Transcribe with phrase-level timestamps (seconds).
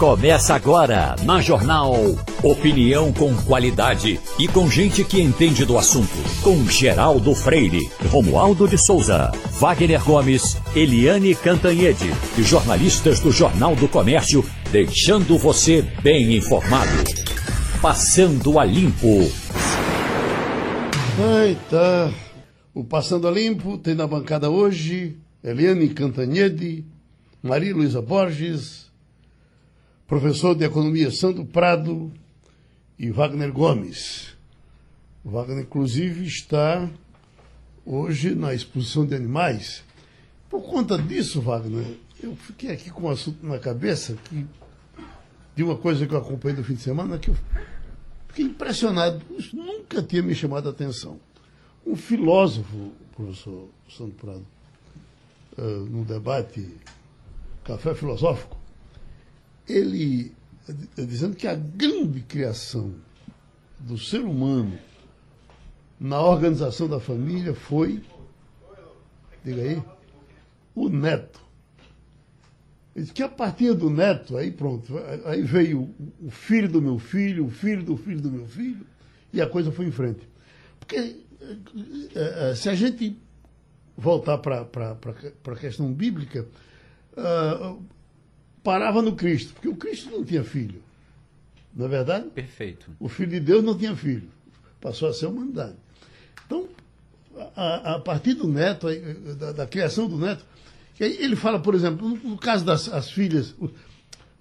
[0.00, 1.92] Começa agora na Jornal
[2.42, 6.08] Opinião com qualidade e com gente que entende do assunto.
[6.42, 13.86] Com Geraldo Freire, Romualdo de Souza, Wagner Gomes, Eliane Cantanhede e jornalistas do Jornal do
[13.86, 14.42] Comércio,
[14.72, 17.04] deixando você bem informado.
[17.82, 19.30] Passando a Limpo.
[21.44, 22.10] Eita,
[22.72, 26.86] o Passando a Limpo tem na bancada hoje Eliane Cantanhede,
[27.42, 28.89] Maria Luísa Borges,
[30.10, 32.10] professor de Economia Sandro Prado
[32.98, 34.36] e Wagner Gomes.
[35.24, 36.90] Wagner, inclusive, está
[37.86, 39.84] hoje na exposição de animais.
[40.48, 44.44] Por conta disso, Wagner, eu fiquei aqui com um assunto na cabeça que,
[45.54, 47.36] de uma coisa que eu acompanhei no fim de semana, que eu
[48.26, 49.22] fiquei impressionado.
[49.38, 51.20] Isso nunca tinha me chamado a atenção.
[51.86, 54.46] Um filósofo, professor Sandro Prado,
[55.56, 56.68] uh, num debate
[57.62, 58.59] café filosófico,
[59.70, 60.32] ele
[60.96, 62.94] dizendo que a grande criação
[63.78, 64.78] do ser humano
[65.98, 68.02] na organização da família foi,
[69.44, 69.82] diga aí,
[70.74, 71.40] o neto.
[72.94, 76.98] Ele disse que a partir do neto, aí pronto, aí veio o filho do meu
[76.98, 78.86] filho, o filho do filho do meu filho,
[79.32, 80.28] e a coisa foi em frente.
[80.78, 81.56] Porque eh,
[82.14, 83.16] eh, se a gente
[83.96, 84.66] voltar para
[85.46, 86.46] a questão bíblica,
[87.16, 87.82] uh,
[88.62, 90.82] parava no Cristo, porque o Cristo não tinha filho.
[91.74, 92.28] Não é verdade?
[92.30, 92.90] Perfeito.
[92.98, 94.28] O Filho de Deus não tinha filho.
[94.80, 95.76] Passou a ser a humanidade.
[96.46, 96.68] Então,
[97.54, 98.88] a, a partir do neto,
[99.36, 100.44] da, da, criação do neto,
[100.98, 103.54] ele fala, por exemplo, no, no caso das as filhas,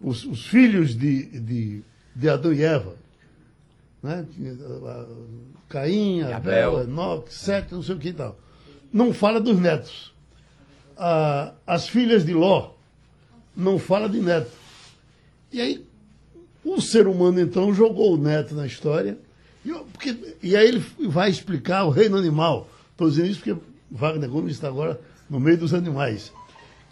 [0.02, 1.84] os, os, filhos de, de,
[2.16, 2.96] de, Adão e Eva,
[4.02, 4.26] né?
[5.70, 8.40] Caim, Abel, Enoque, Sete, não sei o que e tal.
[8.92, 10.14] Não fala dos netos.
[10.98, 12.72] Ah, as filhas de Ló,
[13.56, 14.52] não fala de neto.
[15.52, 15.86] E aí,
[16.64, 19.18] o ser humano, então, jogou o neto na história.
[19.66, 22.70] E, porque, e aí ele vai explicar o reino animal.
[22.92, 23.60] Estou dizendo isso porque
[23.90, 26.32] Wagner Gomes está agora no meio dos animais.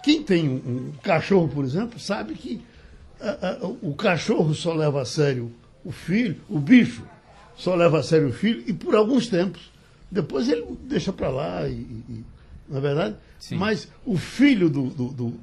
[0.04, 2.62] Quem tem um, um cachorro, por exemplo, sabe que
[3.20, 5.52] a, a, o cachorro só leva a sério
[5.84, 7.04] o filho, o bicho
[7.56, 9.72] só leva a sério o filho, e por alguns tempos.
[10.10, 12.24] Depois ele deixa para lá, e, e,
[12.70, 13.16] não é verdade?
[13.40, 13.56] Sim.
[13.56, 15.34] Mas o filho do, do, do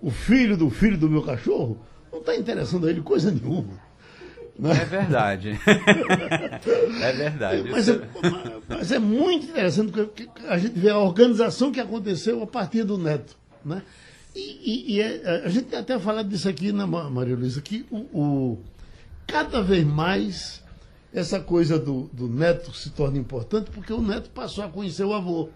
[0.00, 1.78] o filho do filho do meu cachorro,
[2.12, 3.78] não está interessando a ele coisa nenhuma.
[4.58, 4.72] Né?
[4.72, 5.58] É verdade.
[7.02, 7.70] é verdade.
[7.70, 8.00] Mas é,
[8.68, 12.98] mas é, muito interessante porque a gente vê a organização que aconteceu a partir do
[12.98, 13.36] neto.
[13.64, 13.82] Né?
[14.34, 17.60] E, e, e é, a gente tem até falado disso aqui na né, Maria Luísa,
[17.62, 18.58] que o, o,
[19.26, 20.62] cada vez mais
[21.12, 25.12] essa coisa do, do neto se torna importante porque o neto passou a conhecer o
[25.14, 25.48] avô.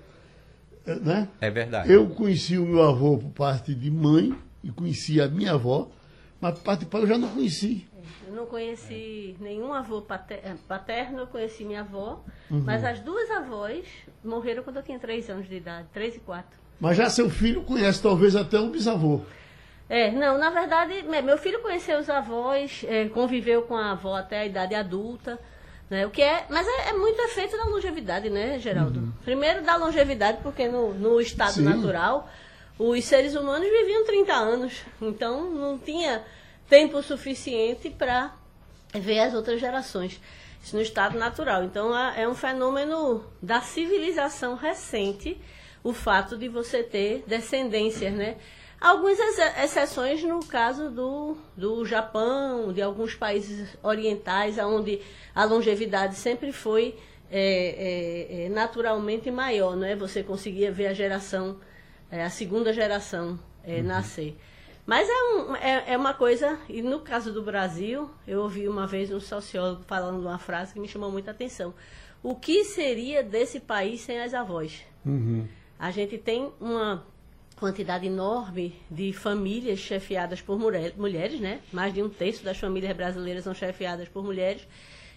[0.87, 1.29] Né?
[1.41, 1.91] É verdade.
[1.91, 5.91] Eu conheci o meu avô por parte de mãe e conheci a minha avó,
[6.41, 7.87] mas por parte de pai eu já não conheci.
[8.27, 12.63] Eu não conheci nenhum avô paterno, eu conheci minha avó, uhum.
[12.65, 13.87] mas as duas avós
[14.23, 16.59] morreram quando eu tinha três anos de idade, três e quatro.
[16.81, 19.23] Mas já seu filho conhece talvez até o bisavô.
[19.89, 24.41] É, não, na verdade, meu filho conheceu os avós, é, conviveu com a avó até
[24.41, 25.39] a idade adulta.
[25.91, 26.07] Né?
[26.07, 29.01] O que é, mas é, é muito efeito da longevidade, né, Geraldo?
[29.01, 29.13] Uhum.
[29.25, 31.63] Primeiro da longevidade, porque no, no estado Sim.
[31.63, 32.29] natural
[32.79, 36.25] os seres humanos viviam 30 anos, então não tinha
[36.69, 38.35] tempo suficiente para
[38.93, 40.21] ver as outras gerações.
[40.63, 41.63] Isso no estado natural.
[41.65, 45.39] Então é um fenômeno da civilização recente
[45.83, 48.37] o fato de você ter descendências, né?
[48.85, 49.19] Algumas
[49.65, 55.01] exceções no caso do, do Japão, de alguns países orientais, onde
[55.35, 56.95] a longevidade sempre foi
[57.31, 59.97] é, é, é, naturalmente maior, não é?
[59.97, 61.59] Você conseguia ver a geração,
[62.11, 63.85] é, a segunda geração é, uhum.
[63.85, 64.37] nascer.
[64.85, 68.87] Mas é, um, é, é, uma coisa, e no caso do Brasil, eu ouvi uma
[68.87, 71.73] vez um sociólogo falando uma frase que me chamou muita atenção.
[72.23, 74.85] O que seria desse país sem as avós?
[75.07, 75.49] Uhum.
[75.79, 77.03] A gente tem uma
[77.65, 81.63] quantidade enorme de famílias chefiadas por mulheres, né?
[81.73, 84.69] Mais de um terço das famílias brasileiras são chefiadas por mulheres.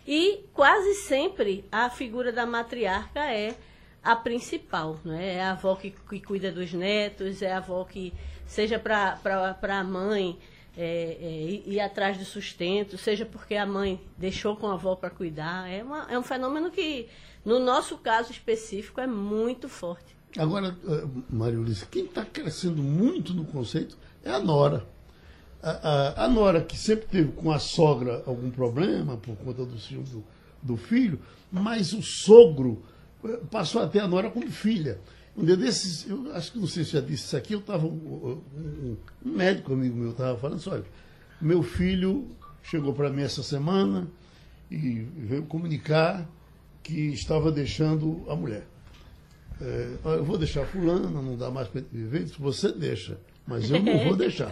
[0.08, 3.54] E quase sempre a figura da matriarca é
[4.02, 5.34] a principal, né?
[5.34, 8.14] É a avó que, que cuida dos netos, é a avó que,
[8.46, 9.20] seja para
[9.62, 10.40] a mãe
[10.78, 15.10] é, é, ir atrás do sustento, seja porque a mãe deixou com a avó para
[15.10, 15.70] cuidar.
[15.70, 17.10] É, uma, é um fenômeno que,
[17.44, 20.17] no nosso caso específico, é muito forte.
[20.38, 24.86] Agora, eh, Maria Ulisse, quem está crescendo muito no conceito é a Nora.
[25.62, 29.80] A, a, a, Nora, que sempre teve com a sogra algum problema por conta do
[29.80, 30.24] ciúme do,
[30.62, 31.20] do filho,
[31.52, 32.84] mas o sogro
[33.26, 35.00] eh, passou até a Nora como filha.
[35.36, 37.86] Um dia desses, eu acho que não sei se já disse isso aqui, eu estava,
[37.86, 40.86] um, um, médico amigo meu estava falando assim, olha,
[41.42, 42.28] Meu filho
[42.64, 44.08] chegou para mim essa semana
[44.70, 46.28] e veio comunicar
[46.84, 48.68] que estava deixando a mulher.
[49.62, 52.24] É, eu vou deixar fulana, não dá mais para viver.
[52.24, 54.52] Disse, você deixa, mas eu não vou deixar.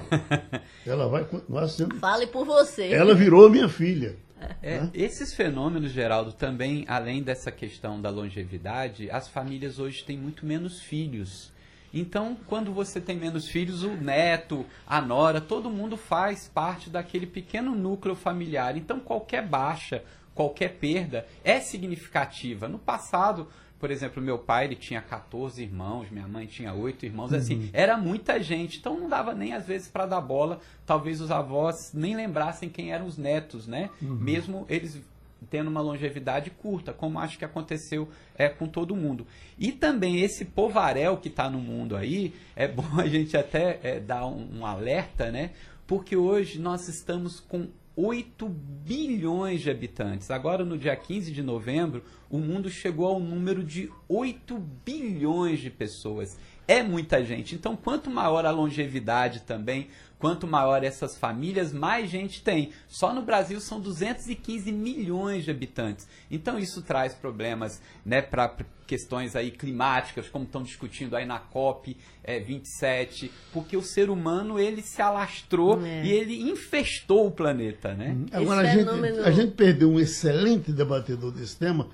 [0.86, 1.96] Ela vai continuar sendo.
[1.98, 2.92] Fale por você.
[2.92, 4.18] Ela virou minha filha.
[4.62, 4.92] É, né?
[4.94, 10.81] Esses fenômenos, Geraldo, também, além dessa questão da longevidade, as famílias hoje têm muito menos
[10.81, 11.54] filhos.
[11.94, 17.25] Então, quando você tem menos filhos, o neto, a nora, todo mundo faz parte daquele
[17.25, 18.75] pequeno núcleo familiar.
[18.75, 20.04] Então, qualquer baixa,
[20.34, 22.68] qualquer perda é significativa.
[22.68, 23.48] No passado,
[23.80, 27.38] por exemplo, meu pai ele tinha 14 irmãos, minha mãe tinha 8 irmãos, uhum.
[27.38, 31.30] assim, era muita gente, então não dava nem às vezes para dar bola, talvez os
[31.31, 33.89] avós nem lembrassem quem eram os netos, né?
[34.01, 34.16] Uhum.
[34.16, 35.01] Mesmo eles
[35.50, 39.27] tendo uma longevidade curta, como acho que aconteceu é, com todo mundo.
[39.57, 44.00] E também esse povaréu que está no mundo aí, é bom a gente até é,
[44.00, 45.51] dar um, um alerta, né?
[45.86, 50.30] Porque hoje nós estamos com 8 bilhões de habitantes.
[50.30, 55.69] Agora, no dia 15 de novembro, o mundo chegou ao número de 8 bilhões de
[55.69, 56.38] pessoas.
[56.68, 57.56] É muita gente.
[57.56, 59.88] Então, quanto maior a longevidade também,
[60.25, 62.72] quanto maior essas famílias, mais gente tem.
[62.88, 66.07] Só no Brasil são 215 milhões de habitantes.
[66.31, 68.56] Então, isso traz problemas né, para
[68.88, 74.60] questões aí climáticas, como estão discutindo aí na COP é, 27, porque o ser humano
[74.60, 76.04] ele se alastrou é.
[76.04, 78.18] e ele infestou o planeta, né?
[78.18, 78.25] Uhum.
[78.31, 81.88] Agora a gente, a gente perdeu um excelente debatedor desse tema,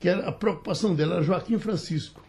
[0.00, 2.20] que era a preocupação dele era Joaquim Francisco.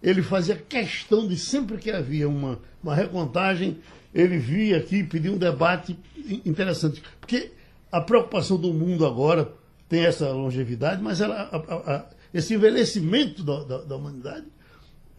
[0.00, 3.80] Ele fazia questão de sempre que havia uma, uma recontagem,
[4.14, 5.98] ele via aqui pedir um debate
[6.44, 7.52] interessante, porque
[7.90, 9.52] a preocupação do mundo agora
[9.88, 14.46] tem essa longevidade, mas ela, a, a, a, esse envelhecimento da, da, da humanidade,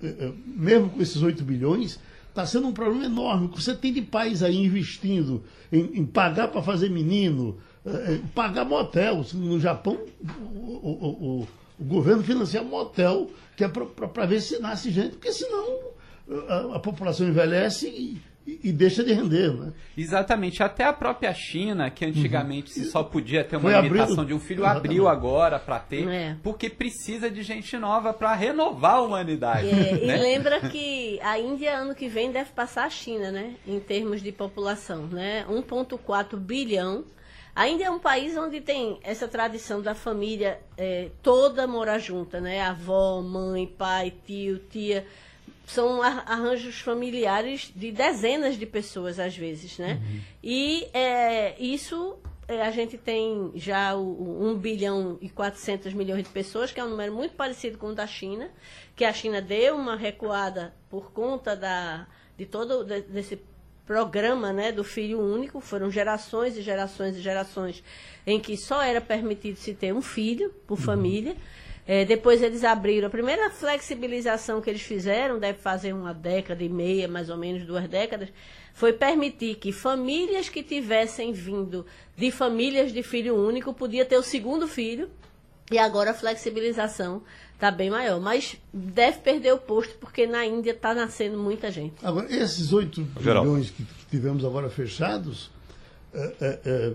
[0.02, 2.00] eh, eh, mesmo com esses 8 bilhões,
[2.30, 3.50] está sendo um problema enorme.
[3.54, 9.26] Você tem de pais aí investindo em, em pagar para fazer menino, eh, pagar motel.
[9.34, 11.48] No Japão, o, o, o,
[11.78, 15.92] o governo financia motel, que é para ver se nasce gente, porque senão
[16.48, 18.22] a, a população envelhece e
[18.64, 19.74] e, deixa de render, né?
[19.98, 20.62] Exatamente.
[20.62, 22.86] Até a própria China, que antigamente uhum.
[22.86, 24.86] só podia ter uma Foi limitação de um filho, Exatamente.
[24.86, 26.38] abriu agora para ter, é.
[26.44, 29.70] porque precisa de gente nova para renovar a humanidade.
[29.70, 30.18] É, né?
[30.18, 33.56] E lembra que a Índia ano que vem deve passar a China, né?
[33.68, 35.46] Em termos de população, né?
[35.50, 37.04] 1,4 bilhão.
[37.54, 42.62] Ainda é um país onde tem essa tradição da família é, toda morar junta, né?
[42.62, 45.06] Avó, mãe, pai, tio, tia
[45.66, 50.02] são arranjos familiares de dezenas de pessoas às vezes, né?
[50.02, 50.20] Uhum.
[50.44, 52.18] E é, isso
[52.48, 56.80] é, a gente tem já o, o 1 bilhão e 400 milhões de pessoas, que
[56.80, 58.50] é um número muito parecido com o da China,
[58.96, 62.06] que a China deu uma recuada por conta da,
[62.38, 63.40] de todo desse
[63.86, 67.84] programa né, do filho único, foram gerações e gerações e gerações
[68.28, 70.84] em que só era permitido se ter um filho por uhum.
[70.84, 71.36] família.
[71.94, 73.08] É, depois eles abriram.
[73.08, 77.66] A primeira flexibilização que eles fizeram, deve fazer uma década e meia, mais ou menos
[77.66, 78.30] duas décadas,
[78.74, 81.86] foi permitir que famílias que tivessem vindo
[82.16, 85.10] de famílias de filho único podia ter o segundo filho.
[85.70, 87.24] E agora a flexibilização
[87.56, 88.22] está bem maior.
[88.22, 91.96] Mas deve perder o posto, porque na Índia está nascendo muita gente.
[92.02, 95.52] Agora, esses 8 bilhões que tivemos agora fechados,
[96.14, 96.94] é, é, é,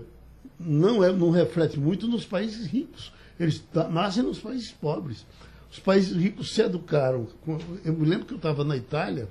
[0.59, 5.25] não, é, não reflete muito nos países ricos eles nascem nos países pobres.
[5.71, 7.27] Os países ricos se educaram.
[7.83, 9.27] Eu me lembro que eu estava na Itália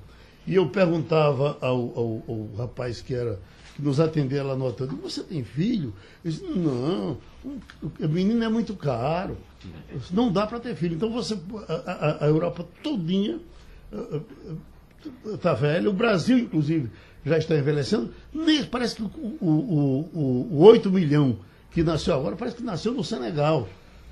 [0.47, 3.39] e eu perguntava ao, ao, ao rapaz que era
[3.77, 5.93] que nos atendia lá no hotel, você tem filho?
[6.25, 9.37] Ele disse, não, o menino é muito caro,
[10.11, 10.97] não dá para ter filho.
[10.97, 13.39] Então você, a, a, Europa todinha
[15.27, 16.91] está velha, o Brasil, inclusive,
[17.25, 18.11] já está envelhecendo.
[18.71, 19.11] Parece que o,
[19.43, 21.39] o, o, o 8 milhão
[21.71, 23.69] que nasceu agora, parece que nasceu no Senegal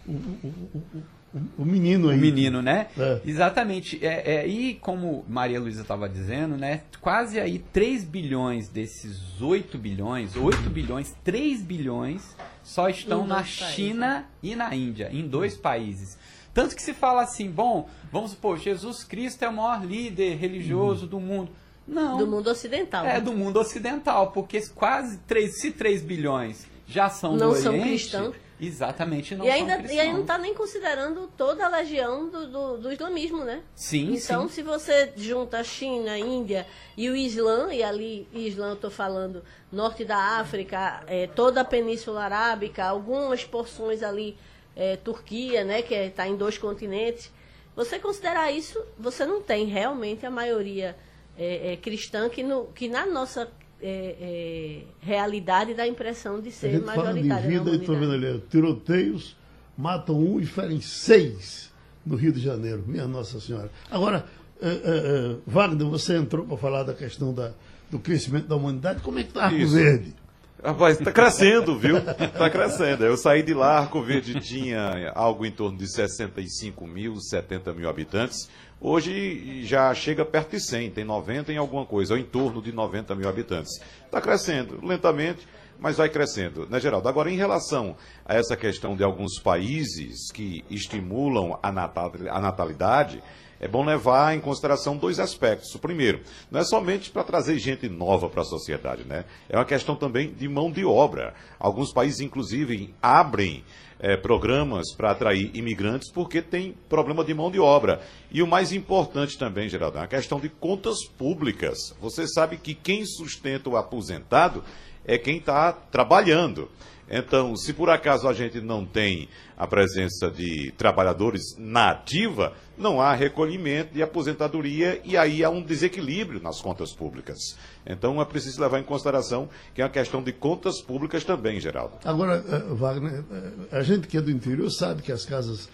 [0.06, 2.16] o, o, o, menino aí.
[2.16, 2.88] O menino, né?
[2.98, 3.20] É.
[3.24, 4.04] Exatamente.
[4.04, 6.82] É, é, e como Maria Luísa estava dizendo, né?
[7.00, 14.06] Quase aí 3 bilhões desses 8 bilhões, 8 bilhões, 3 bilhões só estão na China
[14.06, 14.28] países.
[14.42, 16.18] e na Índia, em dois países.
[16.54, 21.02] Tanto que se fala assim, bom, vamos supor, Jesus Cristo é o maior líder religioso
[21.02, 21.08] uhum.
[21.08, 21.50] do mundo.
[21.86, 22.16] Não.
[22.16, 23.04] Do mundo ocidental.
[23.04, 23.20] É, né?
[23.20, 27.88] do mundo ocidental, porque quase 3, se 3 bilhões já são não do são Oriente,
[27.88, 28.36] cristãos.
[28.60, 32.78] Exatamente, não e ainda E aí não está nem considerando toda a legião do, do,
[32.78, 33.62] do, islamismo, né?
[33.74, 34.54] Sim, Então, sim.
[34.54, 38.90] se você junta a China, a Índia e o Islã, e ali, Islã eu estou
[38.90, 39.42] falando
[39.72, 44.36] norte da África, é, toda a Península Arábica, algumas porções ali,
[44.76, 47.32] é, Turquia, né, que está é, em dois continentes,
[47.74, 50.96] você considerar isso, você não tem realmente a maioria
[51.36, 56.52] é, é, cristã que, no, que na nossa é, é, realidade da impressão de A
[56.52, 57.60] ser gente fala de majoritária.
[57.60, 59.36] vida e estou vendo ali, tiroteios
[59.76, 61.72] matam um e ferem seis
[62.04, 62.84] no Rio de Janeiro.
[62.86, 63.70] Minha Nossa Senhora.
[63.90, 64.24] Agora,
[64.60, 67.52] eh, eh, eh, Wagner, você entrou para falar da questão da,
[67.90, 69.00] do crescimento da humanidade.
[69.00, 69.66] Como é que está Arco.
[69.66, 70.14] Verde?
[70.62, 72.00] Rapaz, tá crescendo, viu?
[72.00, 73.04] Tá crescendo.
[73.04, 77.86] Eu saí de lá, Arco Verde tinha algo em torno de 65 mil, 70 mil
[77.86, 78.48] habitantes.
[78.86, 82.70] Hoje já chega perto de 100, tem 90 em alguma coisa, ou em torno de
[82.70, 83.80] 90 mil habitantes.
[84.04, 85.48] Está crescendo, lentamente,
[85.78, 87.08] mas vai crescendo, né, Geraldo?
[87.08, 93.22] Agora, em relação a essa questão de alguns países que estimulam a natal- a natalidade,
[93.58, 95.74] é bom levar em consideração dois aspectos.
[95.74, 99.24] O primeiro, não é somente para trazer gente nova para a sociedade, né?
[99.48, 101.32] É uma questão também de mão de obra.
[101.58, 103.64] Alguns países, inclusive, abrem
[104.04, 108.02] eh, programas para atrair imigrantes porque tem problema de mão de obra.
[108.30, 111.96] E o mais importante também, Geraldo, é a questão de contas públicas.
[112.02, 114.62] Você sabe que quem sustenta o aposentado
[115.06, 116.70] é quem está trabalhando.
[117.10, 123.00] Então, se por acaso a gente não tem a presença de trabalhadores na ativa, não
[123.00, 127.56] há recolhimento de aposentadoria e aí há um desequilíbrio nas contas públicas.
[127.86, 131.94] Então, é preciso levar em consideração que é uma questão de contas públicas também, Geraldo.
[132.04, 135.68] Agora, eh, Wagner, eh, a gente que é do interior sabe que as casas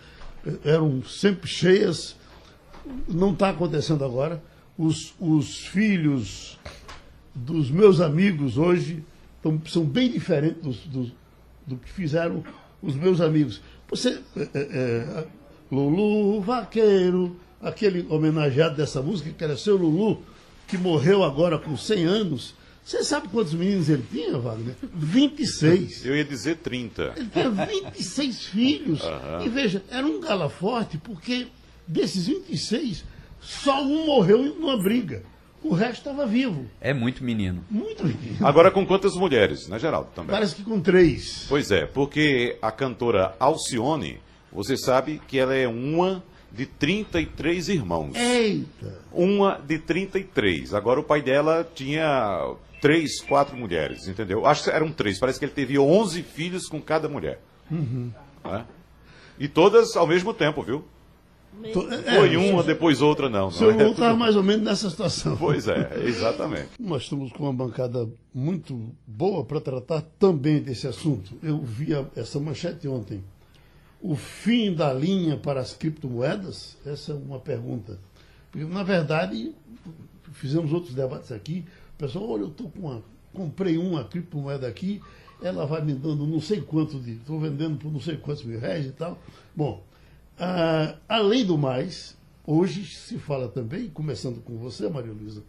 [0.44, 2.16] eh, eram sempre cheias.
[3.08, 4.42] Não está acontecendo agora.
[4.76, 6.58] Os, os filhos
[7.34, 9.04] dos meus amigos hoje
[9.66, 11.19] são bem diferentes dos, dos-
[11.66, 12.44] do que fizeram
[12.82, 13.60] os meus amigos.
[13.88, 15.26] Você, eh, eh, eh,
[15.70, 20.22] Lulu Vaqueiro, aquele homenageado dessa música, que era seu Lulu,
[20.66, 22.54] que morreu agora com 100 anos.
[22.84, 24.74] Você sabe quantos meninos ele tinha, Wagner?
[24.82, 26.06] 26.
[26.06, 27.14] Eu ia dizer 30.
[27.16, 29.00] Ele tinha 26 filhos.
[29.44, 31.48] E veja, era um gala forte, porque
[31.86, 33.04] desses 26,
[33.40, 35.22] só um morreu numa briga.
[35.62, 36.66] O resto estava vivo.
[36.80, 37.62] É muito menino.
[37.70, 38.46] Muito menino.
[38.46, 40.10] Agora com quantas mulheres, né, Geraldo?
[40.14, 40.30] Também.
[40.30, 41.46] Parece que com três.
[41.48, 48.16] Pois é, porque a cantora Alcione, você sabe que ela é uma de 33 irmãos.
[48.16, 48.98] Eita!
[49.12, 50.74] Uma de 33.
[50.74, 54.46] Agora o pai dela tinha três, quatro mulheres, entendeu?
[54.46, 55.18] Acho que eram três.
[55.18, 57.40] Parece que ele teve 11 filhos com cada mulher.
[57.70, 58.64] Né?
[59.38, 60.84] E todas ao mesmo tempo, viu?
[61.72, 63.48] To- é, Foi uma, depois outra, não.
[63.48, 63.72] O é?
[63.74, 65.36] Lulu estava mais ou menos nessa situação.
[65.36, 66.68] Pois é, exatamente.
[66.80, 71.34] Nós estamos com uma bancada muito boa para tratar também desse assunto.
[71.42, 73.22] Eu vi a- essa manchete ontem.
[74.00, 76.78] O fim da linha para as criptomoedas?
[76.86, 77.98] Essa é uma pergunta.
[78.50, 79.52] Porque, na verdade,
[80.32, 81.64] fizemos outros debates aqui.
[81.94, 83.02] O pessoal, olha, eu tô com uma,
[83.34, 85.02] comprei uma criptomoeda aqui,
[85.42, 87.12] ela vai me dando não sei quanto de.
[87.12, 89.18] Estou vendendo por não sei quantos mil reais e tal.
[89.54, 89.84] Bom,
[90.40, 92.16] ah, além do mais,
[92.46, 95.42] hoje se fala também, começando com você, Maria Luísa,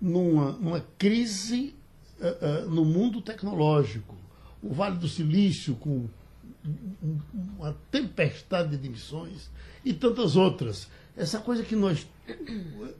[0.00, 1.74] numa, numa crise
[2.20, 4.14] ah, ah, no mundo tecnológico.
[4.62, 6.06] O Vale do Silício, com
[7.02, 7.18] um-
[7.58, 9.50] uma tempestade de emissões
[9.84, 10.86] e tantas outras.
[11.16, 12.06] Essa coisa que nós,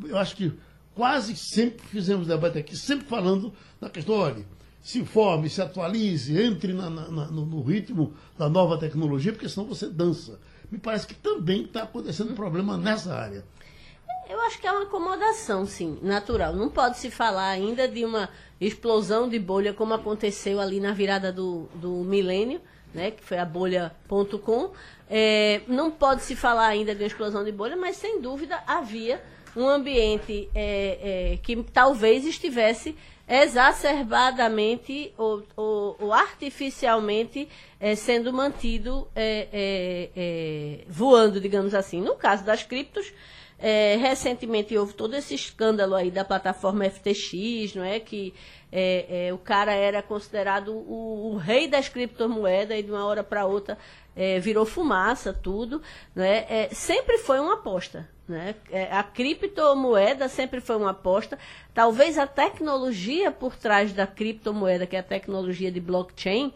[0.04, 0.52] eu acho que
[0.94, 4.44] quase sempre fizemos debate aqui, sempre falando da questão, olha,
[4.82, 9.49] se informe, se atualize, entre na- na- na- no, no ritmo da nova tecnologia, porque
[9.49, 10.38] senão você dança.
[10.71, 13.45] Me parece que também está acontecendo um problema nessa área.
[14.29, 16.55] Eu acho que é uma acomodação, sim, natural.
[16.55, 18.29] Não pode se falar ainda de uma
[18.61, 22.61] explosão de bolha como aconteceu ali na virada do, do milênio,
[22.95, 24.71] né, que foi a bolha.com.
[25.09, 29.21] É, não pode se falar ainda de uma explosão de bolha, mas sem dúvida havia
[29.57, 32.97] um ambiente é, é, que talvez estivesse
[33.30, 42.00] exacerbadamente ou, ou- ou artificialmente é, sendo mantido é, é, é, voando, digamos assim.
[42.00, 43.12] No caso das criptos,
[43.61, 48.00] é, recentemente houve todo esse escândalo aí da plataforma FTX, não é?
[48.00, 48.33] Que
[48.73, 53.23] é, é, o cara era considerado o, o rei das criptomoedas e de uma hora
[53.23, 53.76] para outra
[54.17, 55.83] é, virou fumaça, tudo.
[56.14, 56.69] Né?
[56.73, 58.09] Sempre foi uma aposta.
[58.26, 58.55] Né?
[58.90, 61.38] A criptomoeda sempre foi uma aposta.
[61.75, 66.55] Talvez a tecnologia por trás da criptomoeda, que é a tecnologia de blockchain,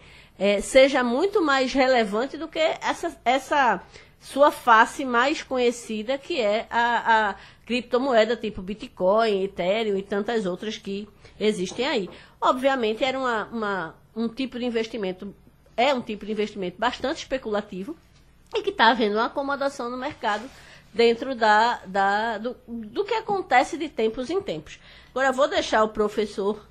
[0.62, 3.82] seja muito mais relevante do que essa, essa
[4.24, 7.34] sua face mais conhecida, que é a, a
[7.66, 11.06] criptomoeda tipo Bitcoin, Ethereum e tantas outras que
[11.38, 12.10] existem aí.
[12.40, 15.34] Obviamente era uma, uma- um tipo de investimento,
[15.76, 17.94] é um tipo de investimento bastante especulativo
[18.54, 20.48] e que está havendo uma acomodação no mercado
[20.92, 24.78] dentro da, da- do, do que acontece de tempos em tempos.
[25.10, 26.64] Agora vou deixar o professor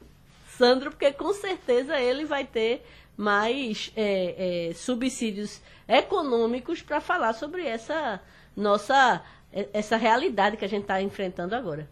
[0.57, 7.65] Sandro, porque com certeza ele vai ter mais é, é, subsídios econômicos para falar sobre
[7.65, 8.19] essa
[8.55, 11.87] nossa é- essa realidade que a gente está enfrentando agora.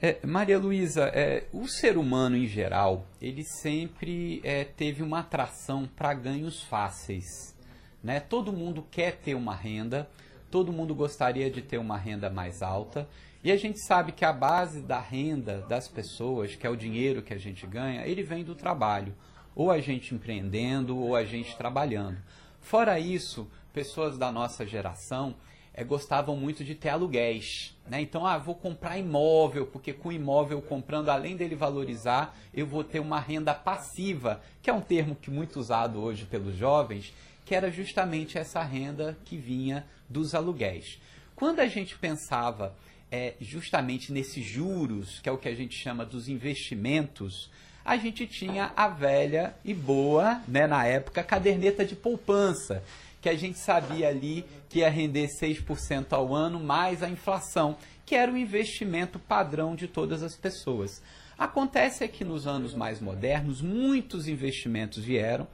[0.00, 5.88] É, Maria Luísa, é, o ser humano em geral, ele sempre é, teve uma atração
[5.96, 7.56] para ganhos fáceis.
[8.04, 8.20] Né?
[8.20, 10.08] Todo mundo quer ter uma renda,
[10.50, 13.08] todo mundo gostaria de ter uma renda mais alta,
[13.42, 17.22] e a gente sabe que a base da renda das pessoas, que é o dinheiro
[17.22, 19.14] que a gente ganha, ele vem do trabalho.
[19.58, 22.16] Ou a gente empreendendo, ou a gente trabalhando.
[22.60, 25.34] Fora isso, pessoas da nossa geração
[25.74, 27.76] é, gostavam muito de ter aluguéis.
[27.84, 28.00] Né?
[28.00, 33.00] Então, ah, vou comprar imóvel, porque com imóvel comprando, além dele valorizar, eu vou ter
[33.00, 37.12] uma renda passiva, que é um termo que muito usado hoje pelos jovens,
[37.44, 41.00] que era justamente essa renda que vinha dos aluguéis.
[41.34, 42.76] Quando a gente pensava
[43.10, 47.50] é, justamente nesses juros, que é o que a gente chama dos investimentos,
[47.88, 52.82] a gente tinha a velha e boa, né, na época, caderneta de poupança,
[53.22, 58.14] que a gente sabia ali que ia render 6% ao ano mais a inflação, que
[58.14, 61.00] era o investimento padrão de todas as pessoas.
[61.38, 65.48] Acontece é que nos anos mais modernos, muitos investimentos vieram,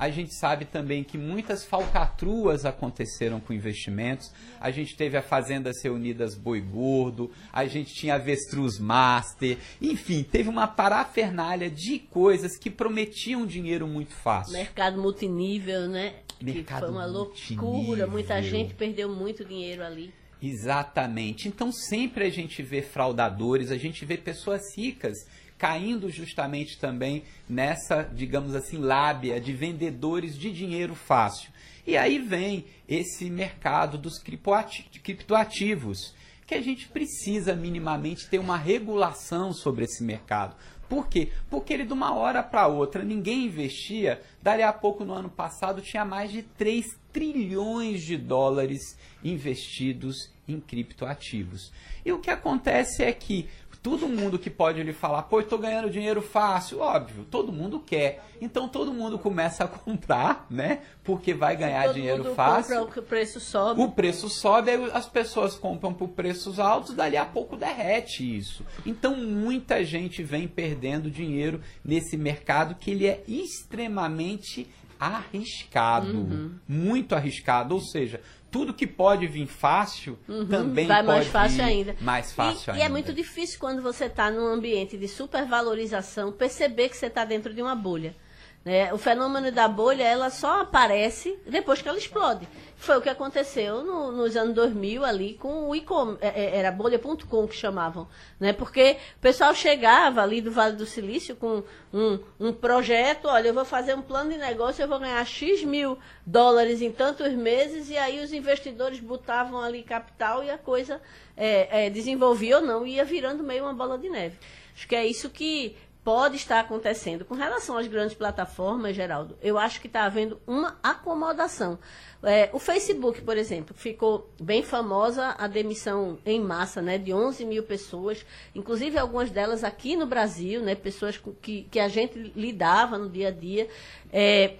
[0.00, 4.32] a gente sabe também que muitas falcatruas aconteceram com investimentos.
[4.58, 10.48] A gente teve a Fazendas Reunidas Boi Gordo, a gente tinha Avestruz Master, enfim, teve
[10.48, 14.54] uma parafernália de coisas que prometiam dinheiro muito fácil.
[14.54, 16.14] Mercado multinível, né?
[16.40, 17.64] Mercado que foi uma multinível.
[17.66, 20.14] loucura, muita gente perdeu muito dinheiro ali.
[20.42, 21.46] Exatamente.
[21.46, 25.26] Então sempre a gente vê fraudadores, a gente vê pessoas ricas
[25.60, 31.50] caindo justamente também nessa, digamos assim, lábia de vendedores de dinheiro fácil.
[31.86, 36.14] E aí vem esse mercado dos criptoativos,
[36.46, 40.56] que a gente precisa minimamente ter uma regulação sobre esse mercado.
[40.88, 41.30] Por quê?
[41.50, 44.20] Porque ele de uma hora para outra ninguém investia.
[44.42, 50.58] Dali a pouco no ano passado tinha mais de 3 trilhões de dólares investidos em
[50.58, 51.70] criptoativos.
[52.04, 53.48] E o que acontece é que
[53.82, 58.22] todo mundo que pode lhe falar, pô, estou ganhando dinheiro fácil, óbvio, todo mundo quer.
[58.40, 60.82] Então todo mundo começa a comprar, né?
[61.02, 62.80] Porque vai ganhar todo dinheiro mundo fácil.
[62.80, 63.80] Compra, o preço sobe.
[63.80, 68.64] O preço sobe, aí as pessoas compram por preços altos, dali a pouco derrete isso.
[68.84, 76.50] Então muita gente vem perdendo dinheiro nesse mercado que ele é extremamente arriscado, Uhum.
[76.68, 80.88] muito arriscado, ou seja, tudo que pode vir fácil também Uhum.
[80.88, 81.96] Vai pode mais fácil vir ainda.
[82.00, 82.82] mais fácil e, ainda.
[82.82, 87.24] E é muito difícil quando você está num ambiente de supervalorização perceber que você está
[87.24, 88.14] dentro de uma bolha.
[88.64, 88.92] Né?
[88.92, 92.46] O fenômeno da bolha ela só aparece depois que ela explode.
[92.76, 97.54] Foi o que aconteceu no- nos anos 2000 ali com o e-commerce, era bolha.com que
[97.56, 98.52] chamavam, né?
[98.52, 103.54] Porque o pessoal chegava ali do Vale do Silício com um, um projeto, olha, eu
[103.54, 107.90] vou fazer um plano de negócio, eu vou ganhar X mil dólares em tantos meses,
[107.90, 111.00] e aí os investidores botavam ali capital e a coisa
[111.36, 114.38] é, é, desenvolvia ou não, ia virando meio uma bola de neve.
[114.74, 117.24] Acho que é isso que pode estar acontecendo.
[117.24, 121.78] Com relação às grandes plataformas, Geraldo, eu acho que está havendo uma acomodação.
[122.22, 127.44] É, o Facebook, por exemplo, ficou bem famosa a demissão em massa né, de 11
[127.44, 132.98] mil pessoas, inclusive algumas delas aqui no Brasil, né, pessoas que, que a gente lidava
[132.98, 133.68] no dia a dia.
[134.12, 134.54] É,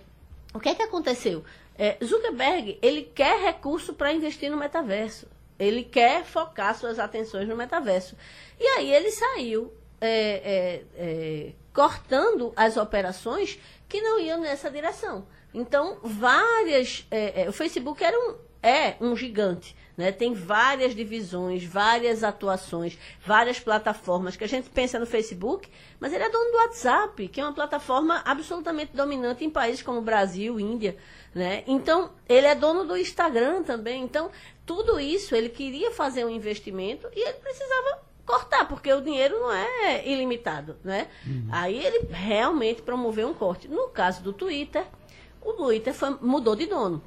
[0.52, 1.44] o que é que aconteceu?
[1.76, 5.26] É, Zuckerberg, ele quer recurso para investir no metaverso.
[5.58, 8.16] Ele quer focar suas atenções no metaverso.
[8.58, 13.58] E aí ele saiu é, é, é, cortando as operações
[13.88, 15.26] que não iam nessa direção.
[15.52, 17.06] Então, várias.
[17.10, 19.76] é, é, o Facebook era um, é um gigante.
[19.96, 20.10] Né?
[20.12, 26.24] Tem várias divisões, várias atuações, várias plataformas que a gente pensa no Facebook, mas ele
[26.24, 30.96] é dono do WhatsApp, que é uma plataforma absolutamente dominante em países como Brasil, Índia.
[31.34, 31.64] Né?
[31.66, 34.02] Então, ele é dono do Instagram também.
[34.02, 34.30] Então,
[34.64, 39.52] tudo isso, ele queria fazer um investimento e ele precisava cortar, porque o dinheiro não
[39.52, 41.08] é ilimitado, né?
[41.50, 43.66] Aí ele realmente promoveu um corte.
[43.68, 44.84] No caso do Twitter,
[45.42, 47.02] o Twitter foi- mudou de dono.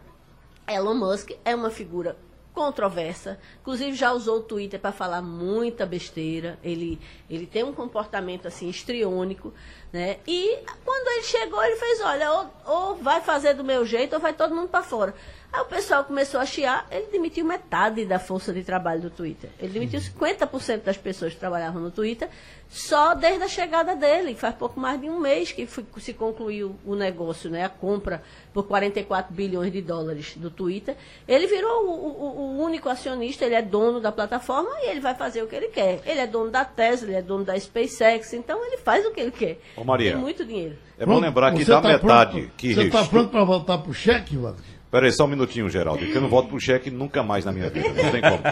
[0.67, 2.17] Elon Musk é uma figura
[2.53, 6.59] controversa, inclusive já usou o Twitter para falar muita besteira.
[6.63, 9.51] Ele, ele tem um comportamento assim estriônico,
[9.91, 10.17] né?
[10.27, 14.19] E quando ele chegou, ele fez, olha, ou, ou vai fazer do meu jeito ou
[14.19, 15.15] vai todo mundo para fora.
[15.53, 19.51] Aí o pessoal começou a chiar, ele demitiu metade da força de trabalho do Twitter.
[19.59, 22.27] Ele demitiu 50% das pessoas que trabalhavam no Twitter
[22.67, 26.75] só desde a chegada dele, faz pouco mais de um mês que foi- se concluiu
[26.83, 27.63] o negócio, né?
[27.63, 30.95] A compra por 44 bilhões de dólares do Twitter.
[31.27, 35.13] Ele virou o, o- o único acionista, ele é dono da plataforma e ele vai
[35.13, 36.01] fazer o que ele quer.
[36.03, 39.21] Ele é dono da Tesla, ele é dono da SpaceX, então ele faz o que
[39.21, 39.59] ele quer.
[39.77, 40.13] Ô, Maria.
[40.13, 40.75] Tem muito dinheiro.
[40.97, 43.77] É bom lembrar que Você da tá metade pronto- que Você está pronto para voltar
[43.77, 44.73] para o cheque, Wagner?
[44.93, 47.67] Peraí, só um minutinho, Geraldo, que eu não volto pro cheque nunca mais na minha
[47.67, 48.43] vida, não tem como.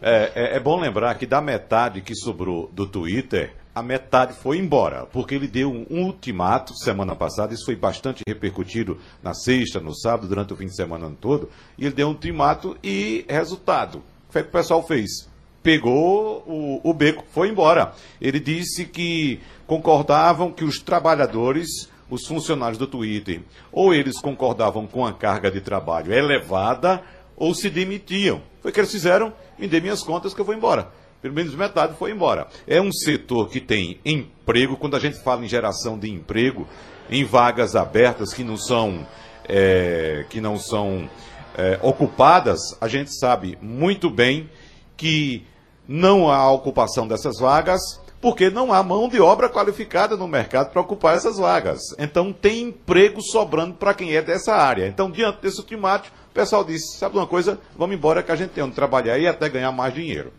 [0.00, 4.58] É, é, é bom lembrar que da metade que sobrou do Twitter, a metade foi
[4.58, 9.92] embora, porque ele deu um, ultimato semana passada, isso foi bastante repercutido na sexta, no
[9.92, 13.98] sábado, durante o fim de semana todo, e ele deu um ultimato e resultado.
[14.28, 15.28] O que, é o pessoal fez?
[15.64, 17.92] Pegou o, o beco, foi embora.
[18.20, 25.04] Ele disse que concordavam que os trabalhadores os funcionários do Twitter, ou eles concordavam com
[25.04, 27.02] a carga de trabalho elevada,
[27.36, 28.40] ou se demitiam.
[28.60, 30.88] Foi o que eles fizeram, me dê minhas contas que eu vou embora.
[31.20, 32.46] Pelo menos metade foi embora.
[32.66, 36.66] É um setor que tem emprego, quando a gente fala em geração de emprego,
[37.10, 39.06] em vagas abertas que não são,
[39.48, 41.08] é, que não são
[41.56, 44.48] é, ocupadas, a gente sabe muito bem
[44.96, 45.44] que
[45.86, 47.80] não há ocupação dessas vagas
[48.20, 51.80] porque não há mão de obra qualificada no mercado para ocupar essas vagas.
[51.98, 54.86] Então tem emprego sobrando para quem é dessa área.
[54.86, 58.50] Então, diante desse ultimato, o pessoal disse: sabe uma coisa, vamos embora que a gente
[58.50, 60.32] tem onde trabalhar e até ganhar mais dinheiro.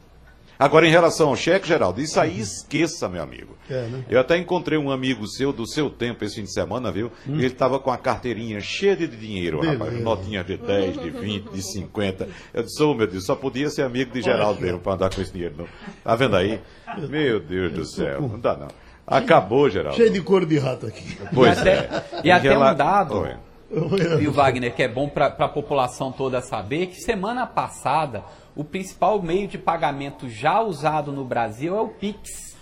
[0.60, 3.56] Agora, em relação ao cheque, Geraldo, isso aí esqueça, meu amigo.
[3.69, 4.04] É, né?
[4.10, 7.10] Eu até encontrei um amigo seu, do seu tempo, esse fim de semana, viu?
[7.26, 7.36] Hum.
[7.36, 9.86] Ele estava com a carteirinha cheia de dinheiro, Beleza.
[9.86, 10.04] rapaz.
[10.04, 12.28] Notinha de 10, de 20, de 50.
[12.54, 15.22] Eu disse, oh, meu Deus, só podia ser amigo de Geraldo mesmo para andar com
[15.22, 15.56] esse dinheiro.
[15.60, 15.67] Não.
[16.04, 16.60] Tá vendo aí?
[17.08, 18.67] Meu Deus do céu, não dá não.
[19.08, 19.95] Acabou, Geraldo.
[19.95, 21.17] Cheio de couro de rato aqui.
[21.34, 22.04] Pois e até, é.
[22.26, 23.19] E até um dado...
[23.19, 23.36] Oi.
[24.19, 28.24] E o Wagner, que é bom para a população toda saber, que semana passada
[28.56, 32.58] o principal meio de pagamento já usado no Brasil é o Pix.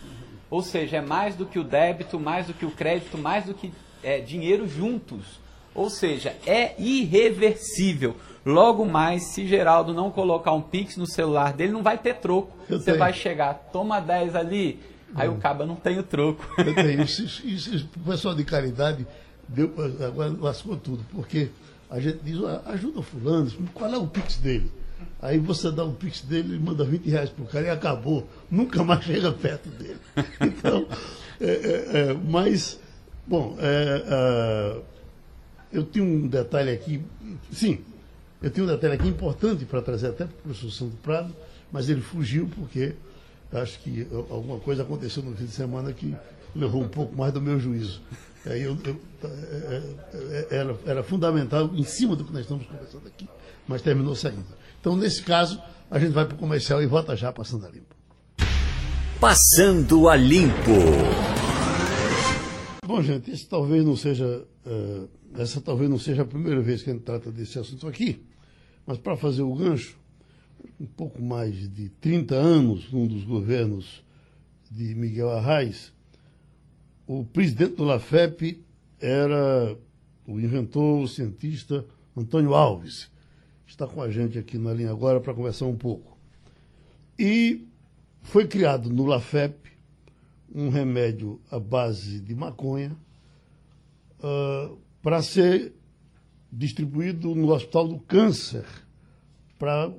[0.49, 3.53] Ou seja, é mais do que o débito, mais do que o crédito, mais do
[3.53, 3.71] que
[4.03, 5.39] é, dinheiro juntos.
[5.75, 8.15] Ou seja, é irreversível.
[8.45, 12.55] Logo mais, se Geraldo não colocar um Pix no celular dele, não vai ter troco.
[12.69, 12.97] Eu Você tenho.
[12.97, 14.79] vai chegar, toma 10 ali,
[15.13, 16.47] aí o caba não tem o troco.
[16.57, 17.01] Eu tenho.
[17.03, 19.05] Isso, isso, isso, o pessoal de caridade
[19.47, 19.73] deu,
[20.05, 21.49] agora lascou tudo, porque
[21.89, 24.71] a gente diz, ajuda o fulano, qual é o Pix dele?
[25.21, 28.27] Aí você dá um pix dele, ele manda 20 reais pro cara e acabou.
[28.49, 29.97] Nunca mais chega perto dele.
[30.41, 30.87] Então,
[31.39, 32.79] é, é, é, mas,
[33.25, 34.81] bom, é, é,
[35.71, 37.03] eu tenho um detalhe aqui,
[37.51, 37.79] sim,
[38.41, 41.35] eu tenho um detalhe aqui importante para trazer até para o professor Santo Prado,
[41.71, 42.95] mas ele fugiu porque
[43.51, 46.15] acho que alguma coisa aconteceu no fim de semana que
[46.55, 48.01] levou um pouco mais do meu juízo.
[48.45, 48.99] Aí eu, eu,
[50.31, 53.27] é, era, era fundamental, em cima do que nós estamos conversando aqui,
[53.67, 54.45] mas terminou saindo.
[54.87, 57.93] Então, nesse caso, a gente vai para o comercial e volta já passando a limpo.
[59.19, 60.71] Passando a limpo.
[62.85, 66.89] Bom, gente, esse talvez não seja, uh, essa talvez não seja a primeira vez que
[66.89, 68.25] a gente trata desse assunto aqui,
[68.85, 69.99] mas para fazer o gancho,
[70.79, 74.01] um pouco mais de 30 anos, num dos governos
[74.71, 75.91] de Miguel Arraes,
[77.05, 78.63] o presidente do LAFEP
[79.01, 79.77] era
[80.25, 83.09] o inventor, o cientista Antônio Alves
[83.67, 86.17] está com a gente aqui na linha agora para conversar um pouco.
[87.19, 87.67] E
[88.21, 89.55] foi criado no LAFEP
[90.53, 92.95] um remédio à base de maconha
[94.19, 95.73] uh, para ser
[96.51, 98.65] distribuído no Hospital do Câncer
[99.59, 99.91] para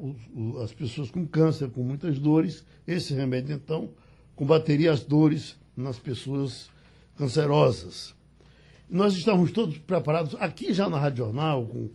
[0.62, 2.64] as pessoas com câncer, com muitas dores.
[2.86, 3.90] Esse remédio, então,
[4.36, 6.70] combateria as dores nas pessoas
[7.16, 8.14] cancerosas.
[8.88, 11.90] Nós estávamos todos preparados, aqui já na Rádio Jornal, com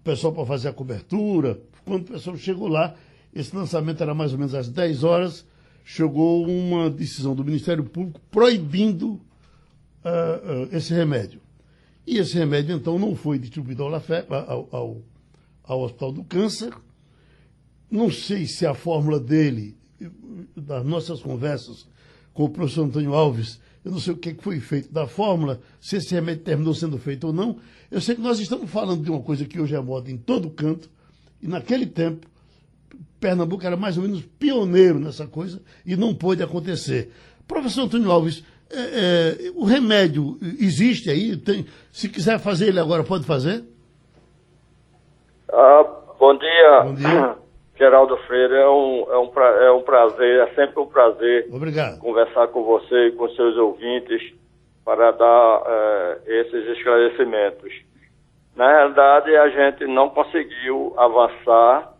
[0.00, 1.60] o pessoal para fazer a cobertura.
[1.84, 2.94] Quando o pessoal chegou lá,
[3.34, 5.46] esse lançamento era mais ou menos às 10 horas,
[5.84, 9.18] chegou uma decisão do Ministério Público proibindo uh,
[10.64, 11.40] uh, esse remédio.
[12.06, 15.02] E esse remédio, então, não foi distribuído ao, ao, ao,
[15.62, 16.72] ao Hospital do Câncer.
[17.90, 19.76] Não sei se a fórmula dele,
[20.56, 21.86] das nossas conversas
[22.32, 25.96] com o professor Antônio Alves, eu não sei o que foi feito da fórmula, se
[25.96, 27.58] esse remédio terminou sendo feito ou não.
[27.90, 30.50] Eu sei que nós estamos falando de uma coisa que hoje é moda em todo
[30.50, 30.90] canto,
[31.42, 32.26] e naquele tempo,
[33.18, 37.12] Pernambuco era mais ou menos pioneiro nessa coisa e não pôde acontecer.
[37.46, 41.36] Professor Antônio Alves, é, é, o remédio existe aí?
[41.36, 43.64] Tem, se quiser fazer ele agora, pode fazer?
[45.52, 45.84] Ah,
[46.18, 46.80] bom dia.
[46.84, 47.39] Bom dia.
[47.80, 51.98] Geraldo Freire, é um, é, um pra, é um prazer, é sempre um prazer Obrigado.
[51.98, 54.34] conversar com você e com seus ouvintes
[54.84, 57.72] para dar é, esses esclarecimentos.
[58.54, 61.94] Na realidade, a gente não conseguiu avançar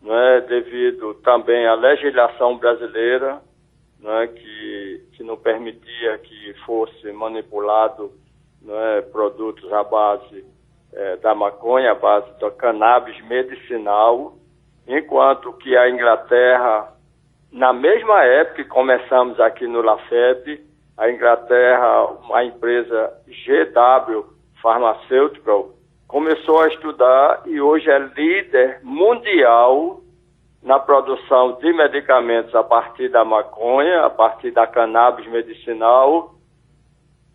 [0.00, 3.40] né, devido também à legislação brasileira,
[3.98, 8.12] né, que, que não permitia que fosse manipulado
[8.62, 10.44] né, produtos à base
[10.92, 14.36] é, da maconha, à base da cannabis medicinal,
[14.86, 16.92] enquanto que a Inglaterra,
[17.52, 20.60] na mesma época que começamos aqui no LAFEP,
[20.96, 24.24] a Inglaterra, uma empresa GW
[24.62, 25.70] Pharmaceutical,
[26.06, 30.00] começou a estudar e hoje é líder mundial
[30.62, 36.34] na produção de medicamentos a partir da maconha, a partir da cannabis medicinal.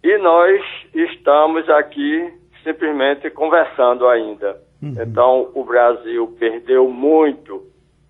[0.03, 0.61] E nós
[0.93, 2.33] estamos aqui
[2.63, 4.59] simplesmente conversando ainda.
[4.81, 4.95] Uhum.
[5.01, 7.63] Então, o Brasil perdeu muito,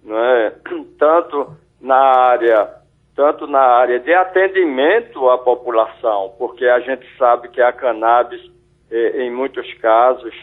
[0.04, 0.54] né?
[0.98, 2.80] tanto na área
[3.16, 8.40] tanto na área de atendimento à população, porque a gente sabe que a cannabis,
[8.90, 10.34] eh, em muitos casos,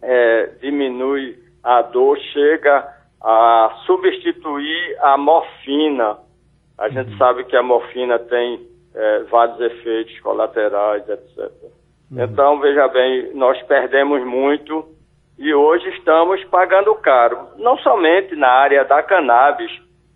[0.00, 2.82] eh, diminui a dor, chega
[3.20, 6.16] a substituir a morfina.
[6.78, 7.18] A gente uhum.
[7.18, 11.52] sabe que a morfina tem eh, vários efeitos colaterais, etc.
[12.10, 12.24] Uhum.
[12.24, 14.95] Então, veja bem, nós perdemos muito
[15.38, 19.70] e hoje estamos pagando caro, não somente na área da cannabis,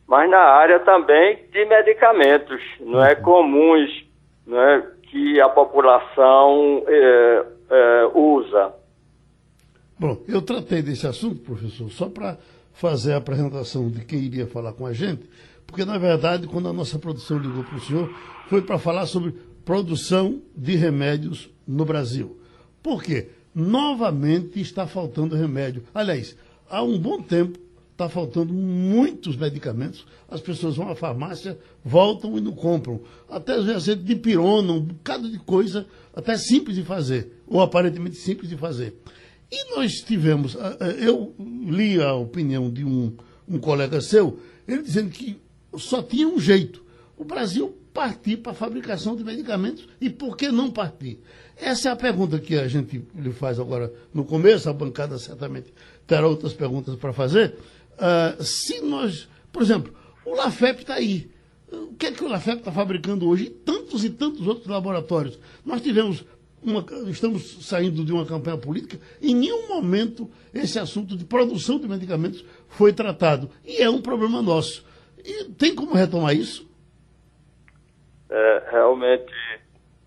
[0.06, 3.90] mas na área também de medicamentos, não é comuns,
[4.46, 8.74] não é, que a população é, é, usa.
[9.98, 12.38] Bom, eu tratei desse assunto, professor, só para
[12.72, 15.28] fazer a apresentação de quem iria falar com a gente,
[15.66, 18.08] porque na verdade, quando a nossa produção ligou para o senhor,
[18.48, 19.32] foi para falar sobre
[19.64, 22.36] produção de remédios no Brasil.
[22.82, 23.28] Por quê?
[23.54, 25.82] Novamente está faltando remédio.
[25.94, 26.36] Aliás,
[26.68, 27.58] há um bom tempo
[27.92, 30.06] está faltando muitos medicamentos.
[30.28, 33.00] As pessoas vão à farmácia, voltam e não compram.
[33.28, 38.16] Até às vezes de pirona, um bocado de coisa, até simples de fazer, ou aparentemente
[38.16, 38.96] simples de fazer.
[39.50, 43.12] E nós tivemos, ah, ah, eu li a opinião de um,
[43.48, 45.36] um colega seu, ele dizendo que
[45.76, 46.82] só tinha um jeito.
[47.18, 51.20] O Brasil partir para a fabricação de medicamentos e por que não partir?
[51.56, 55.72] Essa é a pergunta que a gente lhe faz agora no começo, a bancada certamente
[56.06, 57.54] terá outras perguntas para fazer.
[57.94, 59.92] Uh, se nós, por exemplo,
[60.24, 61.30] o LAFEP está aí.
[61.72, 63.44] O que é que o LAFEP está fabricando hoje?
[63.44, 65.38] E tantos e tantos outros laboratórios.
[65.64, 66.24] Nós tivemos
[66.62, 71.88] uma, estamos saindo de uma campanha política, em nenhum momento esse assunto de produção de
[71.88, 73.50] medicamentos foi tratado.
[73.64, 74.84] E é um problema nosso.
[75.24, 76.69] E tem como retomar isso?
[78.30, 79.32] É, realmente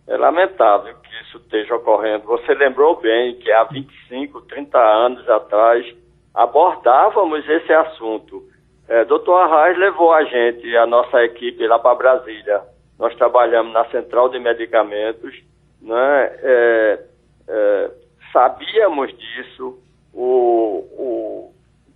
[0.07, 2.25] é lamentável que isso esteja ocorrendo.
[2.25, 5.85] Você lembrou bem que há 25, 30 anos atrás
[6.33, 8.43] abordávamos esse assunto.
[8.87, 12.61] É, Doutor Arraes levou a gente, a nossa equipe lá para Brasília.
[12.99, 15.35] Nós trabalhamos na Central de Medicamentos,
[15.81, 16.31] né?
[16.41, 16.99] É,
[17.47, 17.91] é,
[18.31, 19.79] sabíamos disso,
[20.13, 21.53] o, o,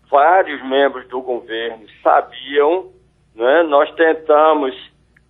[0.09, 2.91] vários membros do governo sabiam,
[3.35, 3.63] né?
[3.63, 4.75] nós tentamos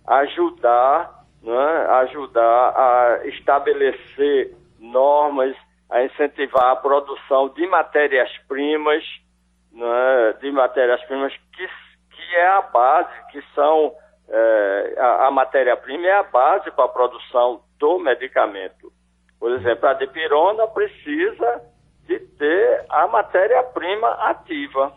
[0.08, 1.86] ajudar, né?
[2.02, 5.56] ajudar a estabelecer normas
[5.90, 9.02] a incentivar a produção de matérias-primas,
[9.72, 13.94] né, de matérias-primas que, que é a base, que são
[14.28, 18.92] é, a, a matéria-prima é a base para a produção do medicamento.
[19.40, 21.62] Por exemplo, a dipirona precisa
[22.06, 24.92] de ter a matéria-prima ativa.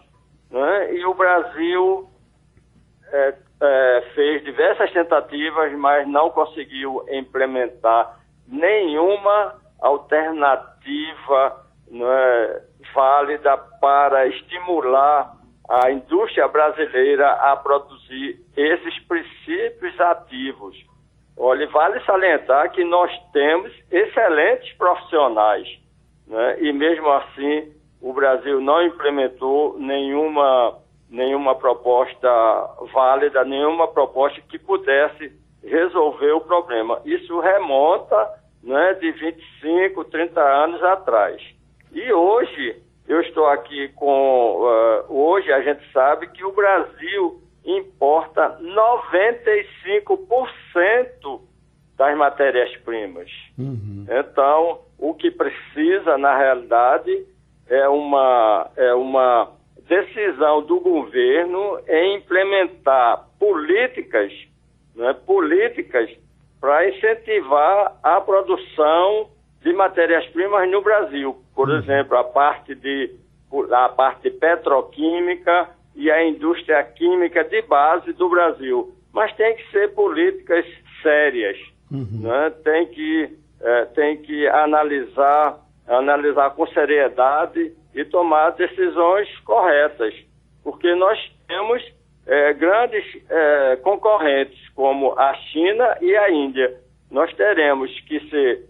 [0.49, 0.95] Né?
[0.95, 2.09] E o Brasil
[3.13, 12.61] é, é, fez diversas tentativas, mas não conseguiu implementar nenhuma alternativa é,
[12.93, 15.33] válida para estimular
[15.69, 20.75] a indústria brasileira a produzir esses princípios ativos.
[21.37, 25.67] Olha, vale salientar que nós temos excelentes profissionais,
[26.27, 26.57] né?
[26.59, 30.77] e mesmo assim o Brasil não implementou nenhuma,
[31.11, 32.27] nenhuma proposta
[32.93, 36.99] válida, nenhuma proposta que pudesse resolver o problema.
[37.05, 41.39] Isso remonta né, de 25, 30 anos atrás.
[41.91, 44.61] E hoje, eu estou aqui com.
[44.61, 51.41] Uh, hoje a gente sabe que o Brasil importa 95%
[51.97, 53.29] das matérias-primas.
[53.57, 54.05] Uhum.
[54.09, 57.25] Então, o que precisa, na realidade,
[57.67, 59.51] é uma, é uma
[59.91, 64.31] decisão do governo em implementar políticas,
[64.95, 66.09] né, políticas
[66.61, 71.35] para incentivar a produção de matérias-primas no Brasil.
[71.53, 71.77] Por uhum.
[71.77, 73.19] exemplo, a parte de
[73.69, 78.95] a parte petroquímica e a indústria química de base do Brasil.
[79.11, 80.65] Mas tem que ser políticas
[81.03, 81.57] sérias,
[81.91, 82.21] uhum.
[82.21, 82.49] né?
[82.63, 90.13] tem, que, é, tem que analisar, analisar com seriedade e tomar decisões corretas,
[90.63, 91.83] porque nós temos
[92.25, 96.79] é, grandes é, concorrentes como a China e a Índia.
[97.09, 98.65] Nós teremos que ser,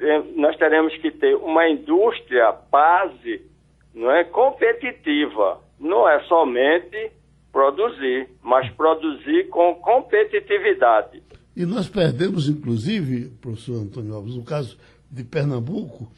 [0.00, 3.42] é, nós teremos que ter uma indústria base,
[3.94, 5.60] não é competitiva.
[5.82, 7.10] Não é somente
[7.52, 11.20] produzir, mas produzir com competitividade.
[11.56, 14.78] E nós perdemos, inclusive, professor Antônio Alves, no caso
[15.10, 16.08] de Pernambuco,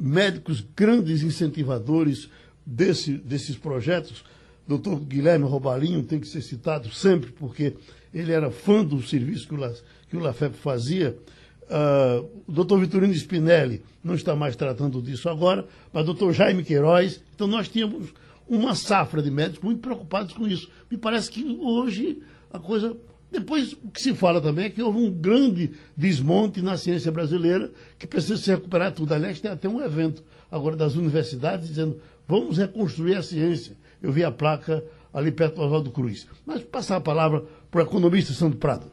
[0.00, 2.28] médicos grandes incentivadores
[2.64, 4.24] desse, desses projetos.
[4.66, 7.74] Doutor Guilherme Robalinho tem que ser citado sempre, porque
[8.14, 9.72] ele era fã do serviço que o, La,
[10.08, 11.16] que o LAFEP fazia.
[11.62, 16.64] Uh, o doutor Vitorino Spinelli não está mais tratando disso agora, mas o doutor Jaime
[16.64, 17.22] Queiroz.
[17.34, 18.12] Então, nós tínhamos
[18.48, 20.68] uma safra de médicos muito preocupados com isso.
[20.90, 22.20] Me parece que hoje
[22.52, 22.96] a coisa.
[23.30, 27.70] Depois, o que se fala também é que houve um grande desmonte na ciência brasileira
[27.98, 29.14] que precisa se recuperar tudo.
[29.14, 33.76] Aliás, tem até um evento agora das universidades dizendo vamos reconstruir a ciência.
[34.02, 36.26] Eu vi a placa ali perto do Oswaldo Cruz.
[36.44, 38.90] Mas passar a palavra para o economista Santo Prado.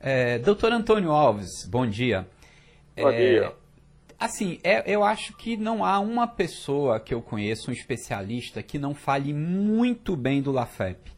[0.00, 2.28] É, doutor Antônio Alves, bom dia.
[2.96, 3.52] Bom é, dia.
[4.18, 8.78] Assim, é, eu acho que não há uma pessoa que eu conheço, um especialista, que
[8.78, 11.15] não fale muito bem do LAFEP.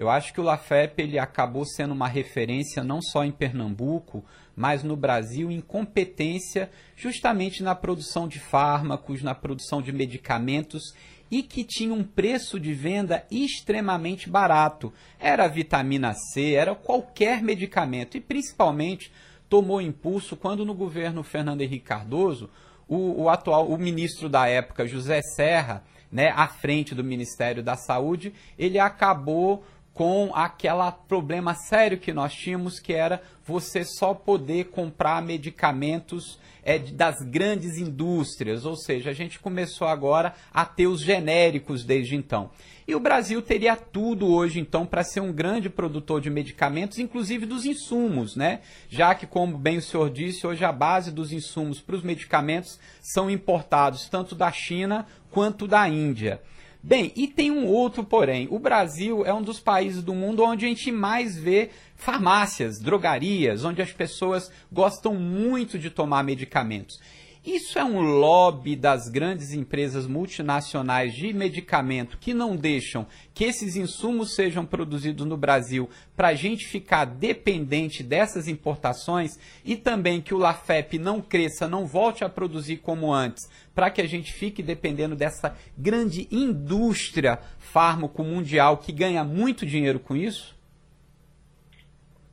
[0.00, 4.24] Eu acho que o LAFEP ele acabou sendo uma referência não só em Pernambuco,
[4.56, 10.94] mas no Brasil em competência justamente na produção de fármacos, na produção de medicamentos
[11.30, 14.90] e que tinha um preço de venda extremamente barato.
[15.18, 19.12] Era vitamina C, era qualquer medicamento e principalmente
[19.50, 22.48] tomou impulso quando no governo Fernando Henrique Cardoso,
[22.88, 27.76] o, o atual o ministro da época, José Serra, né, à frente do Ministério da
[27.76, 29.62] Saúde, ele acabou
[30.00, 36.78] com aquele problema sério que nós tínhamos, que era você só poder comprar medicamentos é,
[36.78, 42.50] das grandes indústrias, ou seja, a gente começou agora a ter os genéricos desde então.
[42.88, 47.44] E o Brasil teria tudo hoje, então, para ser um grande produtor de medicamentos, inclusive
[47.44, 48.60] dos insumos, né?
[48.88, 52.80] Já que, como bem o senhor disse, hoje a base dos insumos para os medicamentos
[53.02, 56.40] são importados tanto da China quanto da Índia.
[56.82, 58.48] Bem, e tem um outro porém.
[58.50, 63.64] O Brasil é um dos países do mundo onde a gente mais vê farmácias, drogarias,
[63.64, 66.98] onde as pessoas gostam muito de tomar medicamentos.
[67.44, 73.76] Isso é um lobby das grandes empresas multinacionais de medicamento que não deixam que esses
[73.76, 80.34] insumos sejam produzidos no Brasil para a gente ficar dependente dessas importações e também que
[80.34, 84.62] o LAFEP não cresça, não volte a produzir como antes, para que a gente fique
[84.62, 90.54] dependendo dessa grande indústria fármaco mundial que ganha muito dinheiro com isso?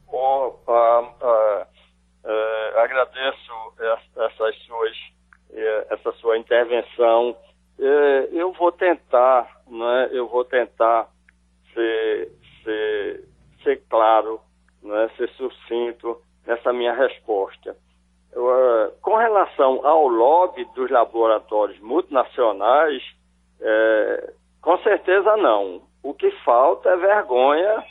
[0.06, 1.77] Opa, uh,
[2.28, 3.54] uh, agradeço
[4.18, 4.98] essas suas,
[5.52, 7.36] uh, essa sua intervenção.
[7.80, 11.08] Eh, eu vou tentar, né, eu vou tentar
[11.74, 12.32] ser,
[12.64, 13.24] ser,
[13.64, 14.42] ser claro,
[14.82, 17.76] né, ser sucinto nessa minha resposta.
[18.34, 23.02] Uh, com relação ao lobby dos laboratórios multinacionais,
[23.62, 25.82] uh, com certeza não.
[26.04, 27.84] O que falta é vergonha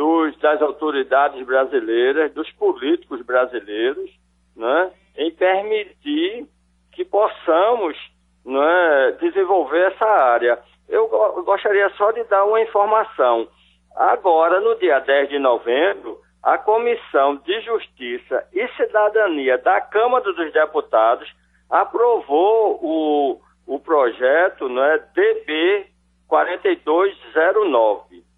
[0.00, 4.10] dos, das autoridades brasileiras, dos políticos brasileiros,
[4.56, 6.46] né, em permitir
[6.90, 7.94] que possamos
[8.42, 10.58] né, desenvolver essa área.
[10.88, 11.06] Eu
[11.44, 13.46] gostaria só de dar uma informação.
[13.94, 20.50] Agora, no dia 10 de novembro, a Comissão de Justiça e Cidadania da Câmara dos
[20.50, 21.30] Deputados
[21.68, 25.88] aprovou o, o projeto né, DB
[26.26, 28.29] 4209.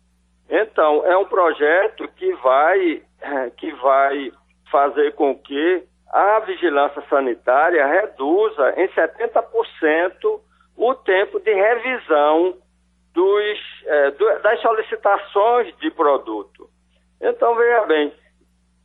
[0.54, 3.02] Então, é um projeto que vai,
[3.56, 4.30] que vai
[4.70, 10.40] fazer com que a vigilância sanitária reduza em 70%
[10.76, 12.54] o tempo de revisão
[13.14, 16.68] dos, é, do, das solicitações de produto.
[17.18, 18.12] Então, veja bem,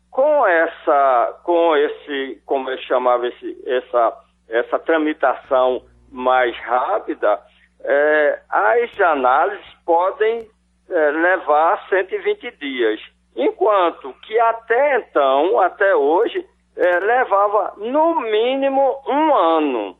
[0.09, 7.41] com essa, com esse, como eu chamava esse, essa, essa tramitação mais rápida,
[7.81, 10.47] é, as análises podem
[10.89, 13.01] é, levar 120 dias,
[13.35, 16.45] enquanto que até então, até hoje,
[16.75, 19.97] é, levava no mínimo um ano,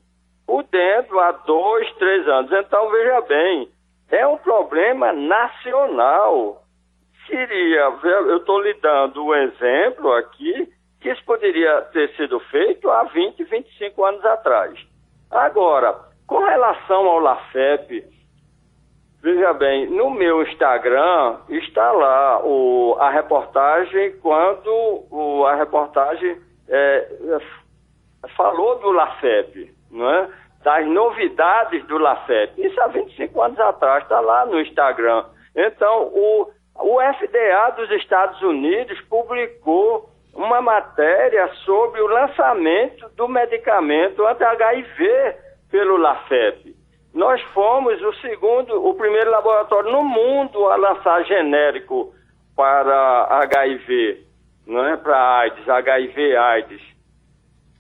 [0.47, 2.52] o dentro há dois, três anos.
[2.52, 3.69] Então, veja bem,
[4.12, 6.63] é um problema nacional
[7.28, 10.67] seria, eu estou lhe dando um exemplo aqui,
[11.00, 14.80] que isso poderia ter sido feito há 20, 25 anos atrás.
[15.30, 15.93] Agora,
[16.26, 18.04] com relação ao LAFEP,
[19.28, 24.70] veja bem, no meu Instagram está lá o, a reportagem, quando
[25.12, 26.38] o, a reportagem
[26.70, 27.10] é,
[28.38, 30.30] falou do LAFEP, não é?
[30.64, 32.66] das novidades do LAFEP.
[32.66, 35.26] Isso há 25 anos atrás, está lá no Instagram.
[35.54, 44.26] Então, o, o FDA dos Estados Unidos publicou uma matéria sobre o lançamento do medicamento
[44.26, 45.36] anti-HIV
[45.70, 46.66] pelo LAFEP.
[47.18, 52.13] Nós fomos o segundo, o primeiro laboratório no mundo a lançar genérico
[52.55, 54.24] para HIV,
[54.68, 56.82] não é para AIDS, HIV AIDS.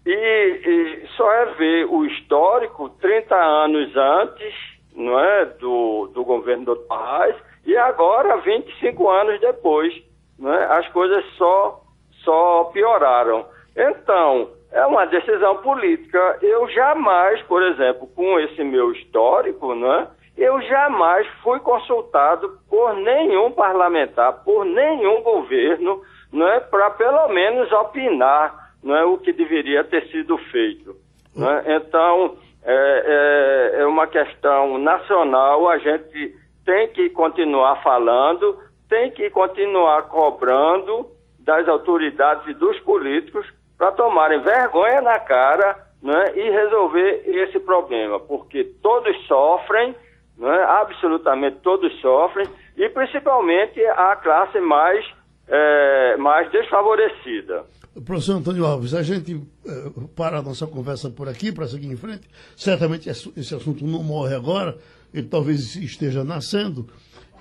[0.07, 4.55] E, e só é ver o histórico 30 anos antes
[4.95, 9.93] não é, do, do governo do Arraes e agora 25 anos depois.
[10.39, 11.83] Não é, as coisas só,
[12.23, 13.45] só pioraram.
[13.75, 16.39] Então, é uma decisão política.
[16.41, 20.07] Eu jamais, por exemplo, com esse meu histórico, não é,
[20.37, 26.01] eu jamais fui consultado por nenhum parlamentar, por nenhum governo,
[26.31, 30.95] não é, para pelo menos opinar não é, o que deveria ter sido feito.
[31.35, 31.75] Não é?
[31.75, 38.57] Então, é, é, é uma questão nacional, a gente tem que continuar falando,
[38.89, 41.07] tem que continuar cobrando
[41.39, 43.47] das autoridades e dos políticos
[43.77, 49.95] para tomarem vergonha na cara né, e resolver esse problema, porque todos sofrem,
[50.37, 55.05] né, absolutamente todos sofrem, e principalmente a classe mais,
[55.47, 57.65] é, mais desfavorecida.
[58.05, 61.97] Professor Antônio Alves, a gente é, para a nossa conversa por aqui, para seguir em
[61.97, 62.29] frente.
[62.55, 64.77] Certamente esse assunto não morre agora,
[65.13, 66.87] ele talvez esteja nascendo.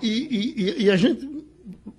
[0.01, 1.27] E, e, e a gente,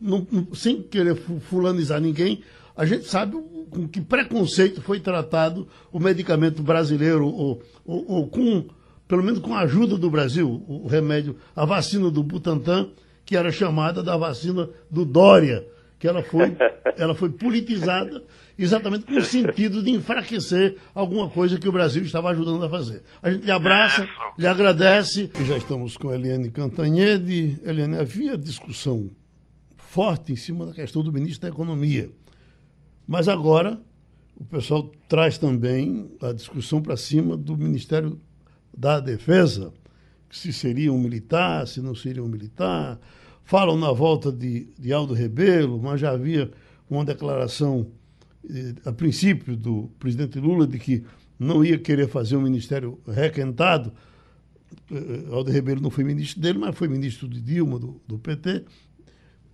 [0.00, 1.14] não, sem querer
[1.48, 2.42] fulanizar ninguém,
[2.78, 3.36] a gente sabe
[3.70, 8.68] com que preconceito foi tratado o medicamento brasileiro, ou, ou, ou, com,
[9.08, 12.90] pelo menos com a ajuda do Brasil, o remédio, a vacina do Butantan,
[13.24, 15.66] que era chamada da vacina do Dória,
[15.98, 16.56] que ela foi,
[16.96, 18.22] ela foi politizada
[18.56, 23.02] exatamente com o sentido de enfraquecer alguma coisa que o Brasil estava ajudando a fazer.
[23.20, 24.08] A gente lhe abraça,
[24.38, 25.32] lhe agradece.
[25.40, 27.58] E já estamos com a Eliane Cantanhede.
[27.64, 29.10] Eliane, havia discussão
[29.76, 32.08] forte em cima da questão do ministro da Economia.
[33.08, 33.80] Mas agora
[34.36, 38.20] o pessoal traz também a discussão para cima do Ministério
[38.76, 39.72] da Defesa,
[40.30, 43.00] se seria um militar, se não seria um militar.
[43.44, 46.50] Falam na volta de, de Aldo Rebelo, mas já havia
[46.88, 47.86] uma declaração,
[48.48, 51.02] eh, a princípio, do presidente Lula de que
[51.38, 53.90] não ia querer fazer um ministério requentado.
[54.92, 58.66] Eh, Aldo Rebelo não foi ministro dele, mas foi ministro de Dilma, do, do PT.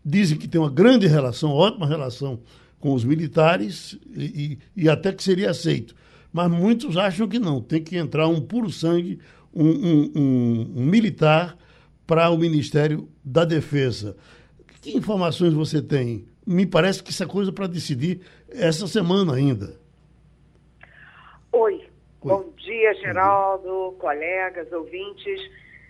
[0.05, 2.40] Dizem que tem uma grande relação, ótima relação
[2.85, 5.95] com os militares e, e, até que seria aceito.
[6.30, 9.18] Mas muitos acham que não, tem que entrar um puro sangue,
[9.55, 11.57] um, um, um, um militar
[12.07, 14.18] para o Ministério da Defesa.
[14.82, 16.28] Que informações você tem?
[16.47, 18.20] Me parece que isso é coisa para decidir
[18.51, 19.80] essa semana ainda.
[21.53, 21.76] Oi.
[21.76, 21.89] Oi.
[22.22, 25.41] Bom dia, Geraldo, colegas, ouvintes.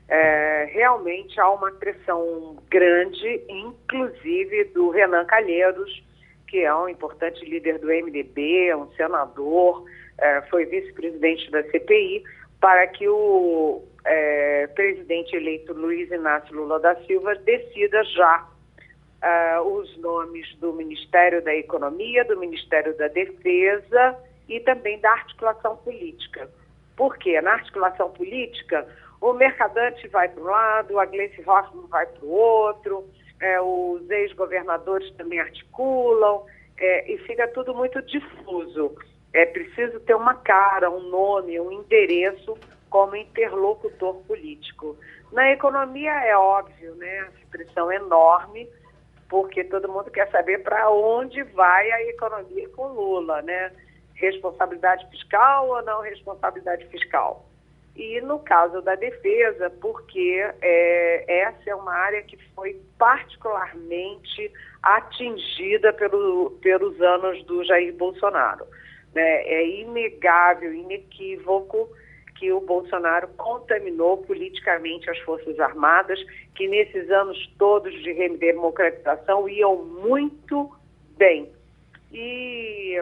[0.07, 6.05] É, realmente há uma pressão grande, inclusive do Renan Calheiros,
[6.55, 9.85] que é um importante líder do MDB, um senador,
[10.17, 12.23] é, foi vice-presidente da CPI,
[12.61, 18.47] para que o é, presidente eleito Luiz Inácio Lula da Silva decida já
[19.21, 24.17] é, os nomes do Ministério da Economia, do Ministério da Defesa
[24.49, 26.49] e também da articulação política.
[26.97, 27.41] Por quê?
[27.41, 28.87] Na articulação política,
[29.21, 33.05] o Mercadante vai para um lado, a Gleice Hoffmann vai para o outro,
[33.41, 36.45] é, os ex-governadores também articulam,
[36.79, 38.95] é, e fica tudo muito difuso.
[39.33, 42.57] É preciso ter uma cara, um nome, um endereço
[42.89, 44.97] como interlocutor político.
[45.33, 47.21] Na economia é óbvio, né?
[47.21, 48.69] A expressão enorme,
[49.29, 53.73] porque todo mundo quer saber para onde vai a economia com Lula, né?
[54.15, 57.45] Responsabilidade fiscal ou não responsabilidade fiscal?
[57.97, 64.51] E no caso da defesa, porque é, essa é uma área que foi particularmente
[64.83, 68.67] atingida pelo, pelos anos do Jair Bolsonaro.
[69.15, 69.43] Né?
[69.47, 71.89] É inegável, inequívoco
[72.35, 76.19] que o Bolsonaro contaminou politicamente as Forças Armadas,
[76.57, 80.69] que nesses anos todos de redemocratização iam muito
[81.17, 81.49] bem.
[82.13, 83.01] E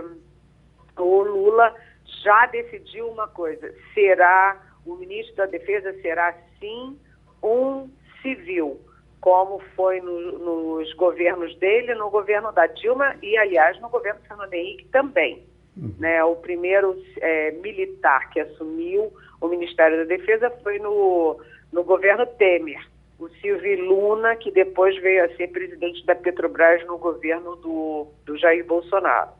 [0.98, 1.74] o Lula
[2.22, 6.98] já decidiu uma coisa: será o ministro da Defesa será sim
[7.42, 7.88] um
[8.20, 8.80] civil,
[9.20, 14.26] como foi no, nos governos dele, no governo da Dilma e, aliás, no governo do
[14.28, 15.42] Fernando Henrique também.
[15.76, 15.94] Uhum.
[15.98, 19.10] Né, o primeiro é, militar que assumiu
[19.40, 21.40] o Ministério da Defesa foi no,
[21.72, 22.86] no governo Temer,
[23.18, 28.36] o Silvio Luna, que depois veio a ser presidente da Petrobras no governo do, do
[28.36, 29.30] Jair Bolsonaro.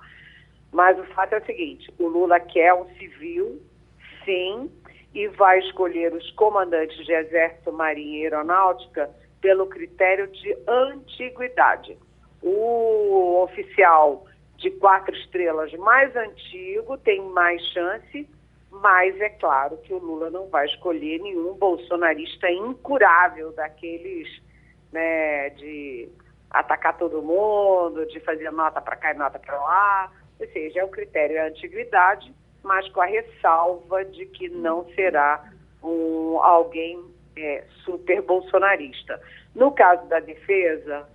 [0.73, 3.61] Mas o fato é o seguinte: o Lula quer um civil,
[4.25, 4.71] sim,
[5.15, 9.11] e vai escolher os comandantes de Exército, Marinha e Aeronáutica
[9.41, 11.99] pelo critério de antiguidade.
[12.43, 18.29] O oficial de quatro estrelas mais antigo tem mais chance,
[18.71, 24.29] mas é claro que o Lula não vai escolher nenhum bolsonarista incurável daqueles
[24.93, 26.09] né, de
[26.51, 30.13] atacar todo mundo, de fazer nota para cá e nota para lá.
[30.41, 32.33] Ou seja, é o critério é a antiguidade
[32.63, 35.53] mas com a ressalva de que não será
[35.83, 37.03] um, alguém
[37.37, 39.21] é, super bolsonarista.
[39.55, 41.07] No caso da defesa,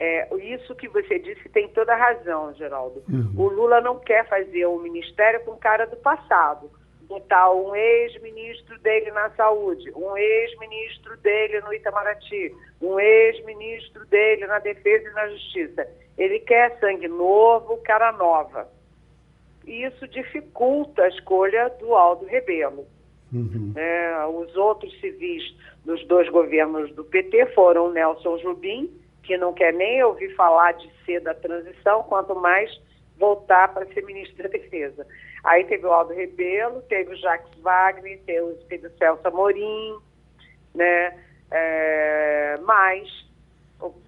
[0.00, 3.02] é, isso que você disse tem toda a razão, Geraldo.
[3.08, 3.32] Uhum.
[3.36, 6.70] O Lula não quer fazer um ministério com cara do passado.
[7.02, 14.58] Botar um ex-ministro dele na saúde, um ex-ministro dele no Itamaraty, um ex-ministro dele na
[14.58, 15.86] defesa e na justiça.
[16.16, 18.66] Ele quer sangue novo, cara nova.
[19.66, 22.86] E isso dificulta a escolha do Aldo Rebelo.
[23.32, 23.72] Uhum.
[23.76, 25.42] É, os outros civis
[25.84, 28.90] dos dois governos do PT foram Nelson Jubim,
[29.22, 32.70] que não quer nem ouvir falar de ser da transição, quanto mais
[33.18, 35.06] voltar para ser ministro da Defesa.
[35.42, 39.98] Aí teve o Aldo Rebelo, teve o Jacques Wagner, teve, o Celso Amorim,
[40.74, 41.18] né?
[41.50, 43.08] É, mas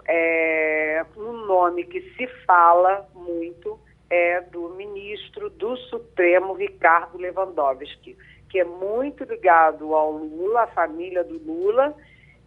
[0.09, 3.78] é, um nome que se fala muito
[4.09, 8.16] é do ministro do Supremo, Ricardo Lewandowski
[8.48, 11.94] que é muito ligado ao Lula, à família do Lula,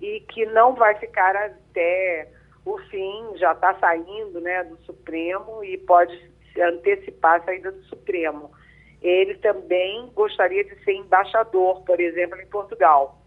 [0.02, 2.28] e que não vai ficar até
[2.66, 8.52] o fim, já está saindo né, do Supremo e pode antecipar a saída do Supremo.
[9.02, 13.22] Ele também gostaria de ser embaixador, por exemplo, em Portugal.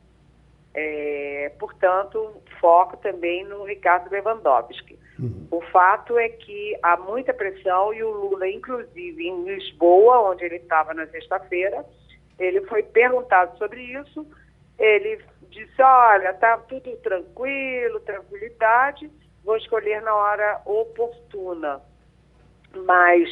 [0.74, 4.98] É, portanto, foco também no Ricardo Lewandowski.
[5.22, 5.46] Uhum.
[5.52, 10.56] O fato é que há muita pressão e o Lula, inclusive em Lisboa, onde ele
[10.56, 11.84] estava na sexta-feira,
[12.38, 14.26] ele foi perguntado sobre isso,
[14.76, 19.08] ele disse, olha, tá tudo tranquilo, tranquilidade,
[19.44, 21.80] vou escolher na hora oportuna.
[22.84, 23.28] Mas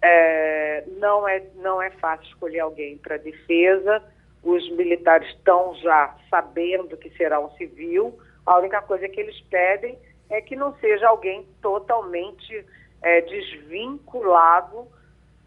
[0.00, 4.02] é, não, é, não é fácil escolher alguém para defesa,
[4.42, 9.98] os militares estão já sabendo que será um civil, a única coisa que eles pedem
[10.30, 12.64] é que não seja alguém totalmente
[13.02, 14.88] é, desvinculado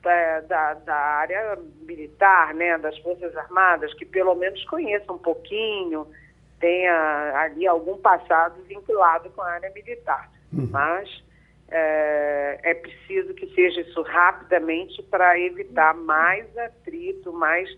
[0.02, 6.08] da, da, da, área militar, né, das Forças Armadas, que pelo menos conheça um pouquinho,
[6.60, 10.32] tenha ali algum passado vinculado com a área militar.
[10.54, 10.68] Uhum.
[10.72, 11.24] Mas
[11.70, 17.70] é, é, preciso que seja isso rapidamente para evitar mais atrito, mais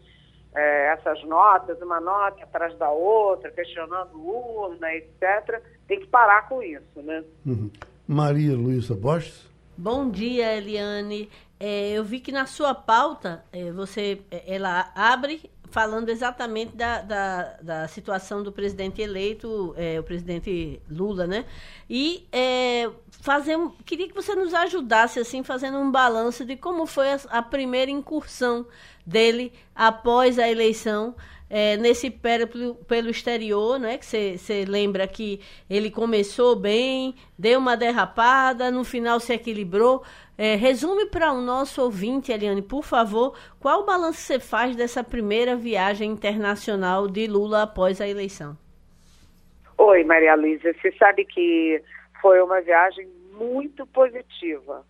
[0.54, 5.62] é, essas notas, uma nota atrás da outra, questionando urna, etc.
[5.88, 7.24] Tem que parar com isso, né?
[7.45, 7.72] Uhum.
[8.08, 9.49] Maria Luísa Borges?
[9.78, 11.30] Bom dia, Eliane.
[11.60, 17.02] É, eu vi que na sua pauta é, você é, ela abre falando exatamente da,
[17.02, 21.45] da, da situação do presidente eleito, é, o presidente Lula, né?
[21.89, 27.14] E é, fazer, queria que você nos ajudasse assim fazendo um balanço de como foi
[27.14, 28.68] a, a primeira incursão
[29.06, 31.16] dele após a eleição
[31.54, 33.97] é, nesse périplo pelo exterior, né?
[33.97, 40.02] Que você lembra que ele começou bem, deu uma derrapada, no final se equilibrou.
[40.38, 45.04] É, resume para o nosso ouvinte, Eliane, por favor, qual o balanço você faz dessa
[45.04, 48.58] primeira viagem internacional de Lula após a eleição?
[49.78, 50.74] Oi, Maria Luísa.
[50.74, 51.84] Você sabe que
[52.22, 54.86] foi uma viagem muito positiva,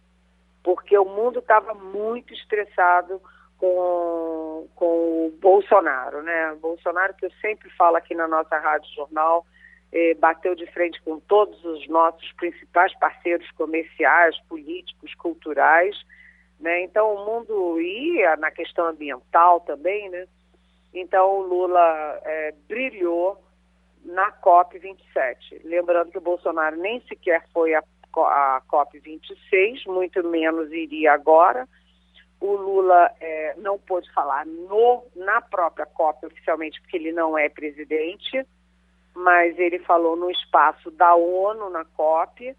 [0.64, 3.20] porque o mundo estava muito estressado
[3.62, 6.58] com, com o Bolsonaro, né?
[6.60, 9.46] Bolsonaro, que eu sempre falo aqui na nossa Rádio Jornal,
[9.92, 15.96] eh, bateu de frente com todos os nossos principais parceiros comerciais, políticos, culturais,
[16.60, 16.82] né?
[16.82, 20.26] Então o mundo ia na questão ambiental também, né?
[20.92, 23.40] Então o Lula eh, brilhou
[24.04, 25.62] na COP 27.
[25.64, 27.84] Lembrando que o Bolsonaro nem sequer foi a,
[28.18, 31.68] a COP 26, muito menos iria agora
[32.42, 37.48] o Lula é, não pôde falar no, na própria COP oficialmente, porque ele não é
[37.48, 38.46] presidente,
[39.16, 42.56] mas ele falou no espaço da ONU na COP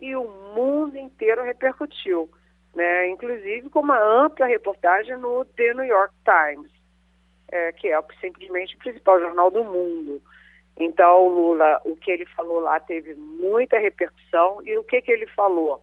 [0.00, 0.24] e o
[0.54, 2.30] mundo inteiro repercutiu,
[2.74, 3.08] né?
[3.08, 6.70] inclusive com uma ampla reportagem no The New York Times,
[7.48, 10.22] é, que é simplesmente o principal jornal do mundo.
[10.78, 15.12] Então, o Lula, o que ele falou lá teve muita repercussão e o que, que
[15.12, 15.82] ele falou?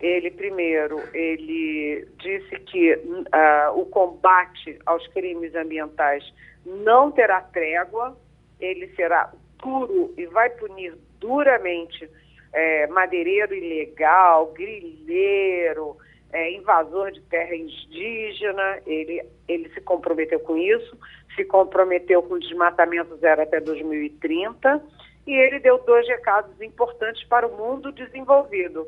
[0.00, 6.24] Ele, primeiro, ele disse que uh, o combate aos crimes ambientais
[6.64, 8.16] não terá trégua,
[8.58, 9.30] ele será
[9.62, 12.08] duro e vai punir duramente
[12.52, 15.96] é, madeireiro ilegal, grilheiro,
[16.32, 20.96] é, invasor de terra indígena, ele, ele se comprometeu com isso,
[21.34, 24.82] se comprometeu com o desmatamento zero até 2030,
[25.26, 28.86] e ele deu dois recados importantes para o mundo desenvolvido.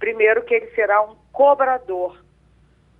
[0.00, 2.18] Primeiro, que ele será um cobrador,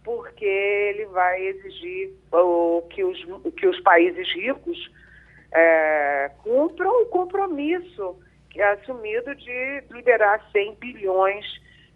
[0.05, 3.19] porque ele vai exigir o, que, os,
[3.57, 4.79] que os países ricos
[5.51, 8.17] é, cumpram o compromisso
[8.51, 11.47] que é assumido de liberar 100 bilhões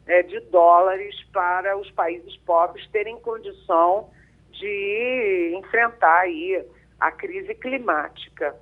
[0.07, 4.11] é, de dólares para os países pobres terem condição
[4.53, 6.65] de enfrentar aí
[7.01, 8.57] a crise climática.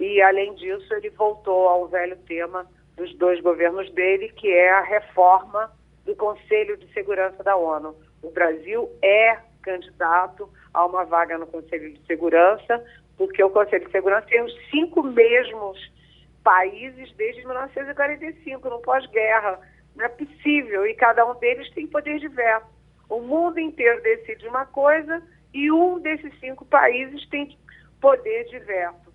[0.00, 2.66] E, além disso, ele voltou ao velho tema
[2.96, 5.70] dos dois governos dele, que é a reforma
[6.04, 7.94] do Conselho de Segurança da ONU.
[8.22, 12.84] O Brasil é candidato a uma vaga no Conselho de Segurança,
[13.16, 15.78] porque o Conselho de Segurança tem os cinco mesmos
[16.42, 19.58] países desde 1945, no pós-guerra.
[19.96, 22.66] Não é possível, e cada um deles tem poder diverso.
[23.08, 27.56] O mundo inteiro decide uma coisa e um desses cinco países tem
[28.00, 29.12] poder diverso.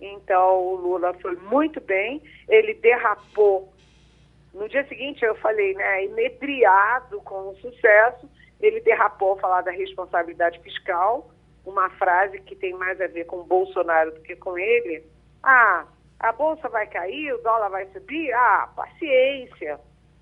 [0.00, 3.72] Então, o Lula foi muito bem, ele derrapou.
[4.58, 8.28] No dia seguinte, eu falei, né, inebriado com o sucesso,
[8.60, 11.30] ele derrapou falar da responsabilidade fiscal,
[11.64, 15.04] uma frase que tem mais a ver com Bolsonaro do que com ele.
[15.44, 15.86] Ah,
[16.18, 18.32] a bolsa vai cair, o dólar vai subir?
[18.32, 19.78] Ah, paciência.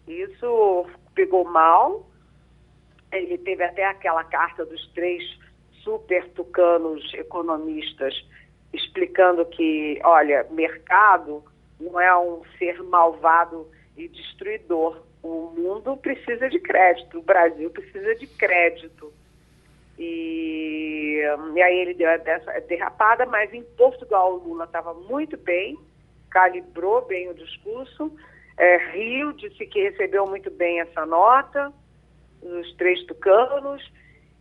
[0.06, 2.06] Isso pegou mal.
[3.10, 5.22] Ele teve até aquela carta dos três
[5.82, 8.14] super tucanos economistas
[8.74, 11.42] explicando que, olha, mercado
[11.80, 13.66] não é um ser malvado
[13.96, 15.02] e destruidor.
[15.22, 19.12] O mundo precisa de crédito, o Brasil precisa de crédito.
[19.98, 21.22] E,
[21.54, 25.78] e aí ele deu essa derrapada, mas em Portugal o Lula estava muito bem,
[26.30, 28.12] calibrou bem o discurso.
[28.58, 31.72] É, Rio disse que recebeu muito bem essa nota,
[32.42, 33.82] os três tucanos,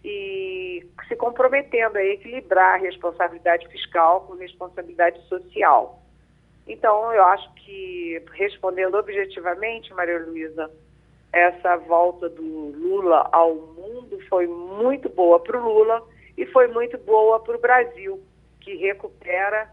[0.03, 6.04] e se comprometendo a equilibrar a responsabilidade fiscal com responsabilidade social.
[6.67, 10.69] Então, eu acho que, respondendo objetivamente, Maria Luísa,
[11.31, 16.01] essa volta do Lula ao mundo foi muito boa para o Lula
[16.37, 18.21] e foi muito boa para o Brasil,
[18.61, 19.69] que recupera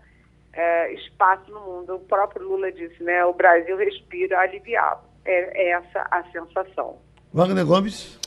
[0.52, 1.94] é, espaço no mundo.
[1.94, 3.24] O próprio Lula disse, né?
[3.24, 5.00] O Brasil respira aliviado.
[5.24, 6.98] É, é essa a sensação.
[7.32, 8.18] Wagner Gomes.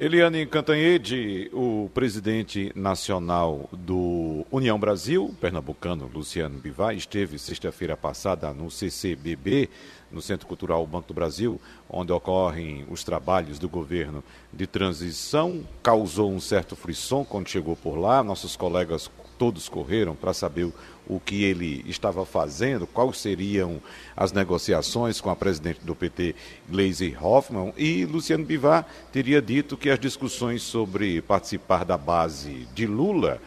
[0.00, 8.70] Eliane Cantanhede, o presidente nacional do União Brasil, pernambucano Luciano Bivar, esteve sexta-feira passada no
[8.70, 9.68] CCBB,
[10.08, 14.22] no Centro Cultural Banco do Brasil, onde ocorrem os trabalhos do governo
[14.52, 15.66] de transição.
[15.82, 18.22] Causou um certo frisson quando chegou por lá.
[18.22, 20.70] Nossos colegas todos correram para saber
[21.06, 23.80] o que ele estava fazendo, quais seriam
[24.16, 26.34] as negociações com a presidente do PT,
[26.68, 32.86] Gleisi Hoffmann, e Luciano Bivar teria dito que as discussões sobre participar da base de
[32.86, 33.40] Lula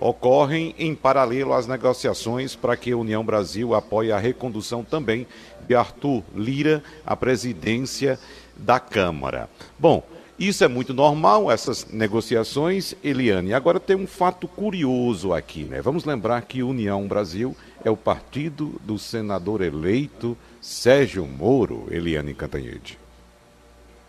[0.00, 5.26] ocorrem em paralelo às negociações para que a União Brasil apoie a recondução também
[5.66, 8.18] de Arthur Lira à presidência
[8.56, 9.48] da Câmara.
[9.78, 10.04] Bom,
[10.38, 13.52] isso é muito normal, essas negociações, Eliane.
[13.52, 15.82] Agora tem um fato curioso aqui, né?
[15.82, 23.00] Vamos lembrar que União Brasil é o partido do senador eleito Sérgio Moro, Eliane Cantanhede.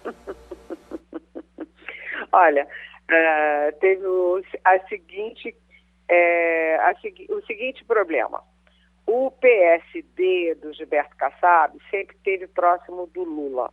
[2.32, 5.56] Olha, uh, teve o, a seguinte,
[6.08, 6.94] é, a,
[7.30, 8.44] o seguinte problema.
[9.08, 13.72] O PSD do Gilberto Kassab sempre esteve próximo do Lula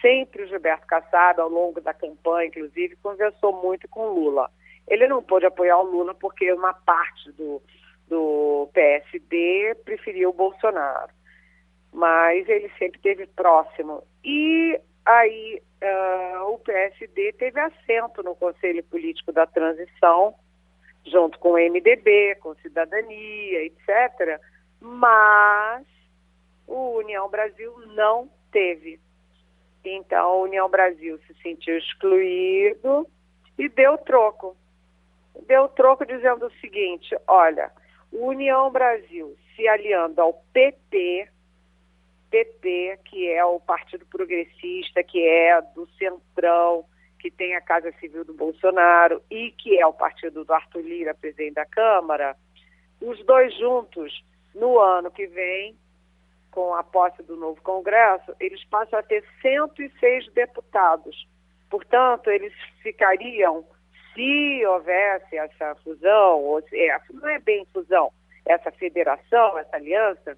[0.00, 4.50] sempre o Gilberto Kassab, ao longo da campanha, inclusive, conversou muito com Lula.
[4.86, 7.62] Ele não pôde apoiar o Lula porque uma parte do,
[8.08, 11.12] do PSD preferiu o Bolsonaro.
[11.92, 14.02] Mas ele sempre esteve próximo.
[14.24, 20.34] E aí uh, o PSD teve assento no Conselho Político da Transição,
[21.06, 24.40] junto com o MDB, com Cidadania, etc.
[24.80, 25.86] Mas
[26.66, 29.00] o União Brasil não teve.
[29.84, 33.06] Então, a União Brasil se sentiu excluído
[33.58, 34.56] e deu troco.
[35.46, 37.70] Deu troco dizendo o seguinte: olha,
[38.12, 41.28] União Brasil se aliando ao PP,
[42.30, 46.84] PP, que é o Partido Progressista, que é do Centrão,
[47.18, 51.14] que tem a Casa Civil do Bolsonaro e que é o partido do Arthur Lira,
[51.14, 52.36] presidente da Câmara,
[53.00, 54.24] os dois juntos,
[54.54, 55.76] no ano que vem,
[56.50, 61.26] com a posse do novo Congresso, eles passam a ter 106 deputados.
[61.70, 63.64] Portanto, eles ficariam,
[64.14, 68.10] se houvesse essa fusão, ou se, é, não é bem fusão,
[68.46, 70.36] essa federação, essa aliança,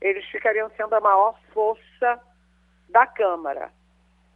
[0.00, 2.20] eles ficariam sendo a maior força
[2.88, 3.70] da Câmara.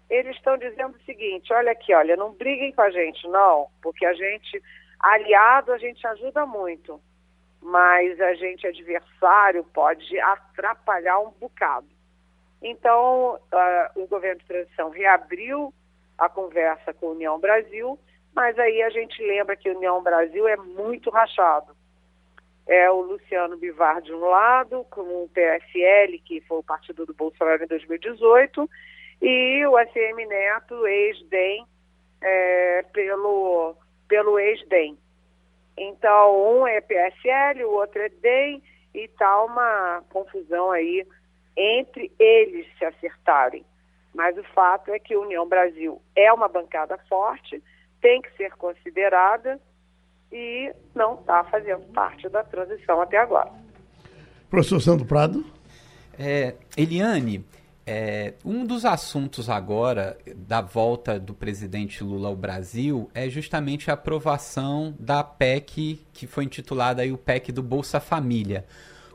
[0.08, 4.06] Eles estão dizendo o seguinte: olha aqui, olha, não briguem com a gente, não, porque
[4.06, 4.62] a gente,
[5.00, 7.00] aliado, a gente ajuda muito
[7.60, 11.88] mas a gente adversário pode atrapalhar um bocado.
[12.62, 15.72] Então, uh, o governo de transição reabriu
[16.18, 17.98] a conversa com a União Brasil,
[18.34, 21.76] mas aí a gente lembra que a União Brasil é muito rachado.
[22.66, 27.14] É o Luciano Bivar de um lado, com o PSL, que foi o partido do
[27.14, 28.68] Bolsonaro em 2018,
[29.22, 31.64] e o SM Neto, ex-DEM,
[32.20, 33.76] é, pelo
[34.08, 34.98] pelo ex-DEM.
[35.76, 38.62] Então, um é PSL, o outro é DEM,
[38.94, 41.06] e está uma confusão aí
[41.56, 43.64] entre eles se acertarem.
[44.14, 47.62] Mas o fato é que a União Brasil é uma bancada forte,
[48.00, 49.60] tem que ser considerada
[50.32, 53.50] e não está fazendo parte da transição até agora.
[54.48, 55.44] Professor Sandro Prado.
[56.18, 57.44] É, Eliane,
[57.86, 63.94] é, um dos assuntos agora da volta do presidente Lula ao Brasil é justamente a
[63.94, 68.66] aprovação da PEC que foi intitulada aí o PEC do Bolsa Família.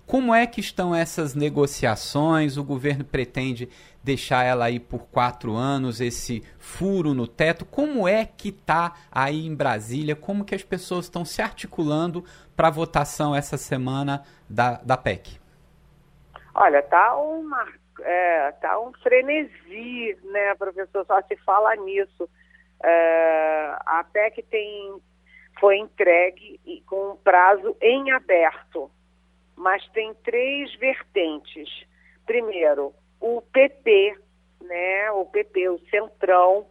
[0.08, 2.56] Como é que estão essas negociações?
[2.56, 3.68] O governo pretende
[4.02, 7.66] deixar ela aí por quatro anos, esse furo no teto.
[7.66, 10.16] Como é que está aí em Brasília?
[10.16, 12.24] Como que as pessoas estão se articulando
[12.56, 15.40] para a votação essa semana da, da PEC?
[16.54, 17.66] Olha, tá uma
[18.04, 21.06] é, tá um frenesi, né, professor?
[21.06, 22.30] Só se fala nisso.
[22.84, 25.02] É, a PEC tem
[25.60, 28.90] foi entregue com um prazo em aberto
[29.62, 31.70] mas tem três vertentes.
[32.26, 34.18] Primeiro, o PP,
[34.62, 36.66] né, o PP, o Centrão,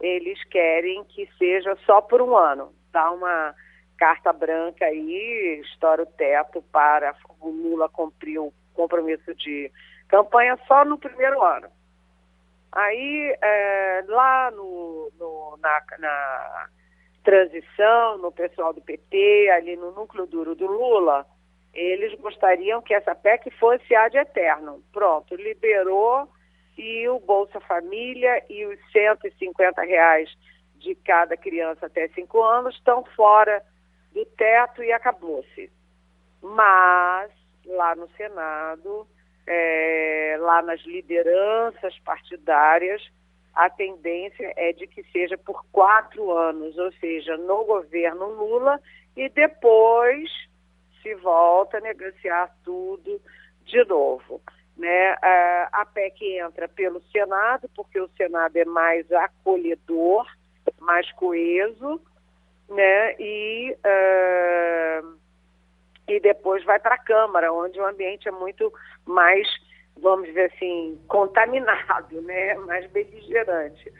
[0.00, 2.72] eles querem que seja só por um ano.
[2.90, 3.54] Dá uma
[3.98, 9.70] carta branca aí, estoura o teto para o Lula cumprir o compromisso de
[10.08, 11.68] campanha só no primeiro ano.
[12.72, 16.68] Aí, é, lá no, no na, na
[17.24, 21.26] transição, no pessoal do PT, ali no núcleo duro do Lula,
[21.72, 24.82] eles gostariam que essa PEC fosse ad eterno.
[24.92, 26.28] Pronto, liberou
[26.76, 30.30] e o Bolsa Família e os 150 reais
[30.76, 33.62] de cada criança até 5 anos estão fora
[34.12, 35.70] do teto e acabou-se.
[36.42, 37.30] Mas
[37.64, 39.06] lá no Senado,
[39.46, 43.02] é, lá nas lideranças partidárias,
[43.54, 48.80] a tendência é de que seja por quatro anos, ou seja, no governo Lula,
[49.16, 50.30] e depois
[51.02, 53.20] se volta a negociar tudo
[53.64, 54.42] de novo.
[54.76, 55.16] Né?
[55.72, 60.26] A PEC entra pelo Senado, porque o Senado é mais acolhedor,
[60.78, 62.00] mais coeso,
[62.68, 63.14] né?
[63.18, 65.18] e, uh,
[66.08, 68.72] e depois vai para a Câmara, onde o ambiente é muito
[69.04, 69.48] mais,
[70.00, 72.54] vamos dizer assim, contaminado, né?
[72.54, 73.92] mais beligerante.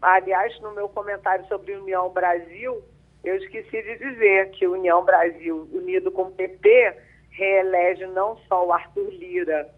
[0.00, 2.82] Aliás, no meu comentário sobre União Brasil,
[3.24, 6.94] eu esqueci de dizer que União Brasil, unido com o PP,
[7.30, 9.68] reelege não só o Arthur Lira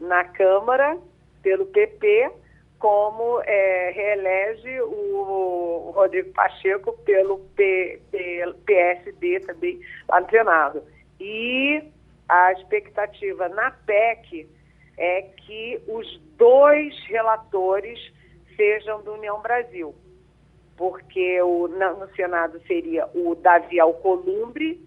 [0.00, 0.98] na Câmara,
[1.42, 2.30] pelo PP,
[2.78, 10.82] como é, reelege o, Rodrigo Pacheco pelo P, P, PSD também lá no Senado.
[11.24, 11.84] E
[12.28, 14.48] a expectativa na PEC
[14.98, 17.98] é que os dois relatores
[18.56, 19.94] sejam do União Brasil
[20.82, 24.80] porque o, no Senado seria o Davi Alcolumbre,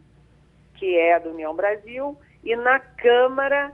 [0.76, 3.72] que é do União Brasil, e na Câmara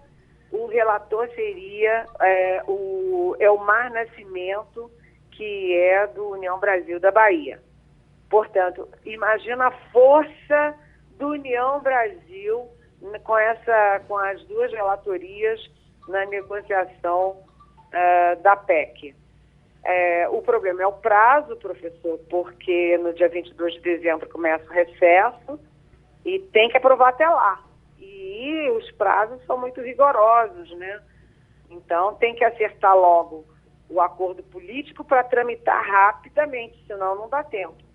[0.51, 4.91] o relator seria é, o Elmar Nascimento,
[5.31, 7.59] que é do União Brasil da Bahia.
[8.29, 10.75] Portanto, imagina a força
[11.21, 12.67] do União Brasil
[13.23, 15.59] com, essa, com as duas relatorias
[16.07, 19.15] na negociação uh, da PEC.
[19.83, 24.73] É, o problema é o prazo, professor, porque no dia 22 de dezembro começa o
[24.73, 25.59] recesso
[26.25, 27.63] e tem que aprovar até lá.
[27.99, 31.01] E os prazos são muito rigorosos, né?
[31.69, 33.45] Então tem que acertar logo
[33.89, 37.90] o acordo político para tramitar rapidamente, senão não dá tempo.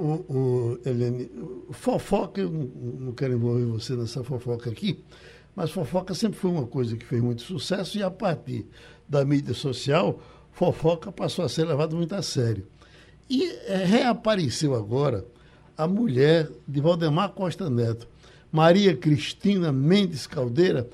[0.00, 1.30] O, o Helene,
[1.72, 5.04] fofoca, eu não, quero envolver você nessa fofoca aqui,
[5.54, 8.66] mas fofoca sempre foi uma coisa que fez muito sucesso e a partir
[9.06, 10.18] da mídia social
[10.52, 12.66] fofoca passou a ser levado muito a sério.
[13.28, 15.22] E é, reapareceu agora
[15.76, 18.08] a mulher de Valdemar Costa Neto,
[18.50, 20.88] Maria Cristina Mendes Caldeira.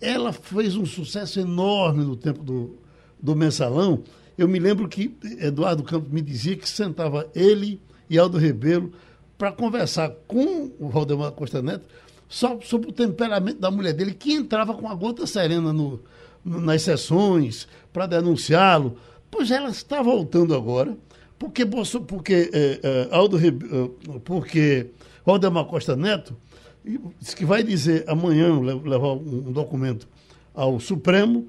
[0.00, 2.78] Ela fez um sucesso enorme no tempo do,
[3.20, 4.04] do mensalão.
[4.38, 7.80] Eu me lembro que Eduardo Campos me dizia que sentava ele
[8.14, 8.92] e Aldo Rebelo
[9.36, 11.86] para conversar com o Valdemar Costa Neto
[12.28, 16.00] só sobre o temperamento da mulher dele, que entrava com a gota serena no,
[16.44, 18.96] nas sessões para denunciá-lo.
[19.30, 20.96] Pois ela está voltando agora,
[21.38, 21.66] porque,
[22.06, 23.50] porque é, é, Aldo é,
[24.24, 24.90] porque
[25.24, 26.36] Valdemar Costa Neto
[27.20, 30.06] disse que vai dizer amanhã, levar um documento
[30.54, 31.48] ao Supremo,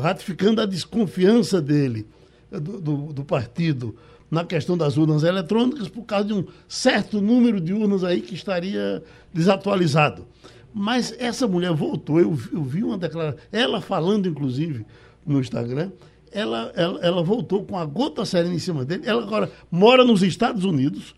[0.00, 2.06] ratificando a desconfiança dele,
[2.50, 3.96] do, do, do, partido,
[4.30, 8.34] na questão das urnas eletrônicas, por causa de um certo número de urnas aí que
[8.34, 9.02] estaria
[9.32, 10.26] desatualizado.
[10.72, 14.86] Mas essa mulher voltou, eu, eu vi uma declaração, ela falando inclusive
[15.26, 15.90] no Instagram,
[16.32, 19.02] ela, ela, ela voltou com a gota serena em cima dele.
[19.04, 21.14] Ela agora mora nos Estados Unidos,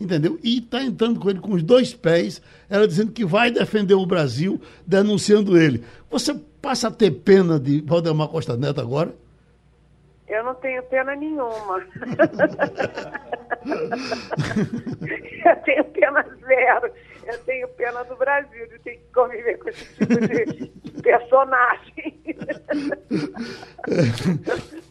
[0.00, 0.38] entendeu?
[0.42, 4.04] E está entrando com ele com os dois pés, ela dizendo que vai defender o
[4.04, 5.84] Brasil, denunciando ele.
[6.10, 9.14] Você passa a ter pena de Valdemar Costa Neto agora?
[10.28, 11.86] Eu não tenho pena nenhuma.
[15.44, 16.92] eu tenho pena zero.
[17.26, 22.36] Eu tenho pena do Brasil de ter que conviver com esse tipo de personagem.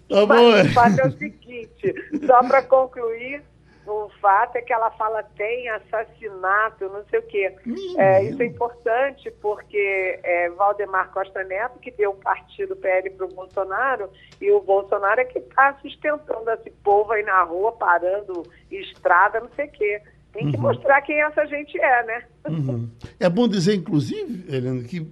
[0.10, 1.94] tá bom, Mas o fato é o seguinte,
[2.26, 3.42] só para concluir,
[3.88, 7.56] o fato é que ela fala tem assassinato, não sei o quê.
[7.98, 13.26] É, isso é importante porque é Valdemar Costa Neto que deu o partido PL para
[13.26, 14.10] o Bolsonaro
[14.42, 19.50] e o Bolsonaro é que está sustentando esse povo aí na rua, parando estrada, não
[19.56, 20.02] sei o quê.
[20.36, 20.64] Tem que uhum.
[20.64, 22.24] mostrar quem essa gente é, né?
[22.50, 22.90] Uhum.
[23.18, 25.08] É bom dizer, inclusive, Helena, que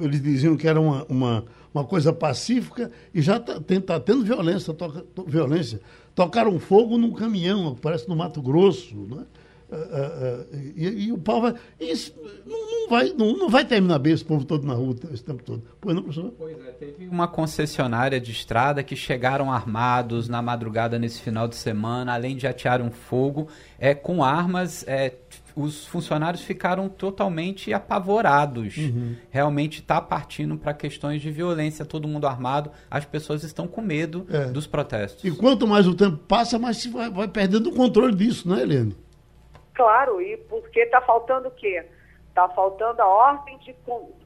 [0.00, 4.74] eles diziam que era uma, uma, uma coisa pacífica e já está tá tendo violência,
[4.74, 5.80] toca, violência.
[6.12, 9.24] Tocaram fogo num caminhão, parece no Mato Grosso, né?
[9.70, 11.54] Uh, uh, uh, e, e, o pau vai.
[11.80, 12.14] Isso
[12.46, 15.42] não, não vai, não, não, vai terminar bem esse povo todo na rua esse tempo
[15.42, 15.62] todo.
[15.80, 16.32] Pois não, professor?
[16.38, 21.56] Pois é, teve uma concessionária de estrada que chegaram armados na madrugada nesse final de
[21.56, 23.48] semana, além de atear um fogo
[23.78, 24.84] é, com armas.
[24.86, 25.14] É,
[25.56, 28.76] os funcionários ficaram totalmente apavorados.
[28.76, 29.14] Uhum.
[29.30, 34.26] Realmente está partindo para questões de violência, todo mundo armado, as pessoas estão com medo
[34.28, 34.46] é.
[34.46, 35.24] dos protestos.
[35.24, 38.56] E quanto mais o tempo passa, mais se vai, vai perdendo o controle disso, não
[38.56, 38.96] é, Helene?
[39.74, 41.84] Claro, e porque está faltando o quê?
[42.28, 43.74] Está faltando a ordem de,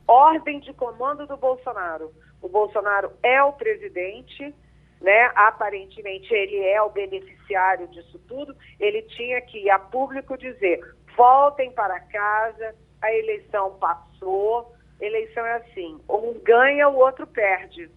[0.07, 2.13] ordem de comando do Bolsonaro.
[2.41, 4.55] O Bolsonaro é o presidente,
[5.01, 5.31] né?
[5.35, 8.55] Aparentemente ele é o beneficiário disso tudo.
[8.79, 10.81] Ele tinha que ir a público dizer:
[11.17, 14.75] voltem para casa, a eleição passou.
[15.01, 17.91] Eleição é assim: um ganha, o outro perde.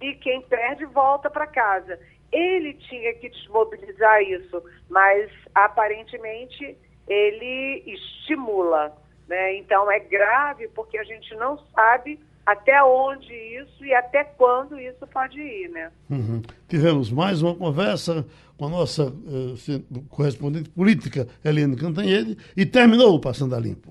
[0.00, 1.98] E quem perde volta para casa.
[2.32, 6.78] Ele tinha que desmobilizar isso, mas aparentemente
[7.10, 8.92] ele estimula.
[9.28, 9.58] Né?
[9.58, 15.06] Então é grave porque a gente não sabe até onde isso e até quando isso
[15.12, 15.68] pode ir.
[15.68, 15.90] Né?
[16.08, 16.40] Uhum.
[16.68, 18.24] Tivemos mais uma conversa
[18.56, 23.88] com a nossa uh, correspondente política, Helene Cantanhede, e terminou o Passando a Limpo.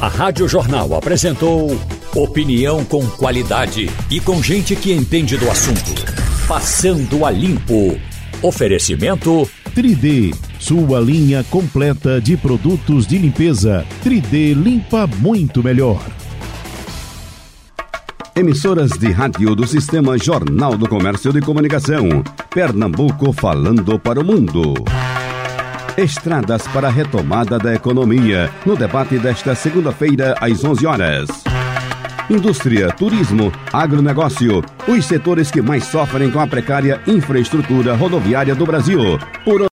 [0.00, 1.68] A Rádio Jornal apresentou
[2.14, 5.94] opinião com qualidade e com gente que entende do assunto.
[6.48, 7.98] Passando a Limpo.
[8.42, 13.86] Oferecimento 3D, sua linha completa de produtos de limpeza.
[14.04, 15.98] 3D limpa muito melhor.
[18.36, 22.22] Emissoras de rádio do Sistema Jornal do Comércio de Comunicação.
[22.50, 24.74] Pernambuco falando para o mundo.
[25.96, 28.50] Estradas para a retomada da economia.
[28.66, 31.41] No debate desta segunda-feira, às 11 horas.
[32.30, 39.18] Indústria, turismo, agronegócio, os setores que mais sofrem com a precária infraestrutura rodoviária do Brasil.
[39.44, 39.66] Por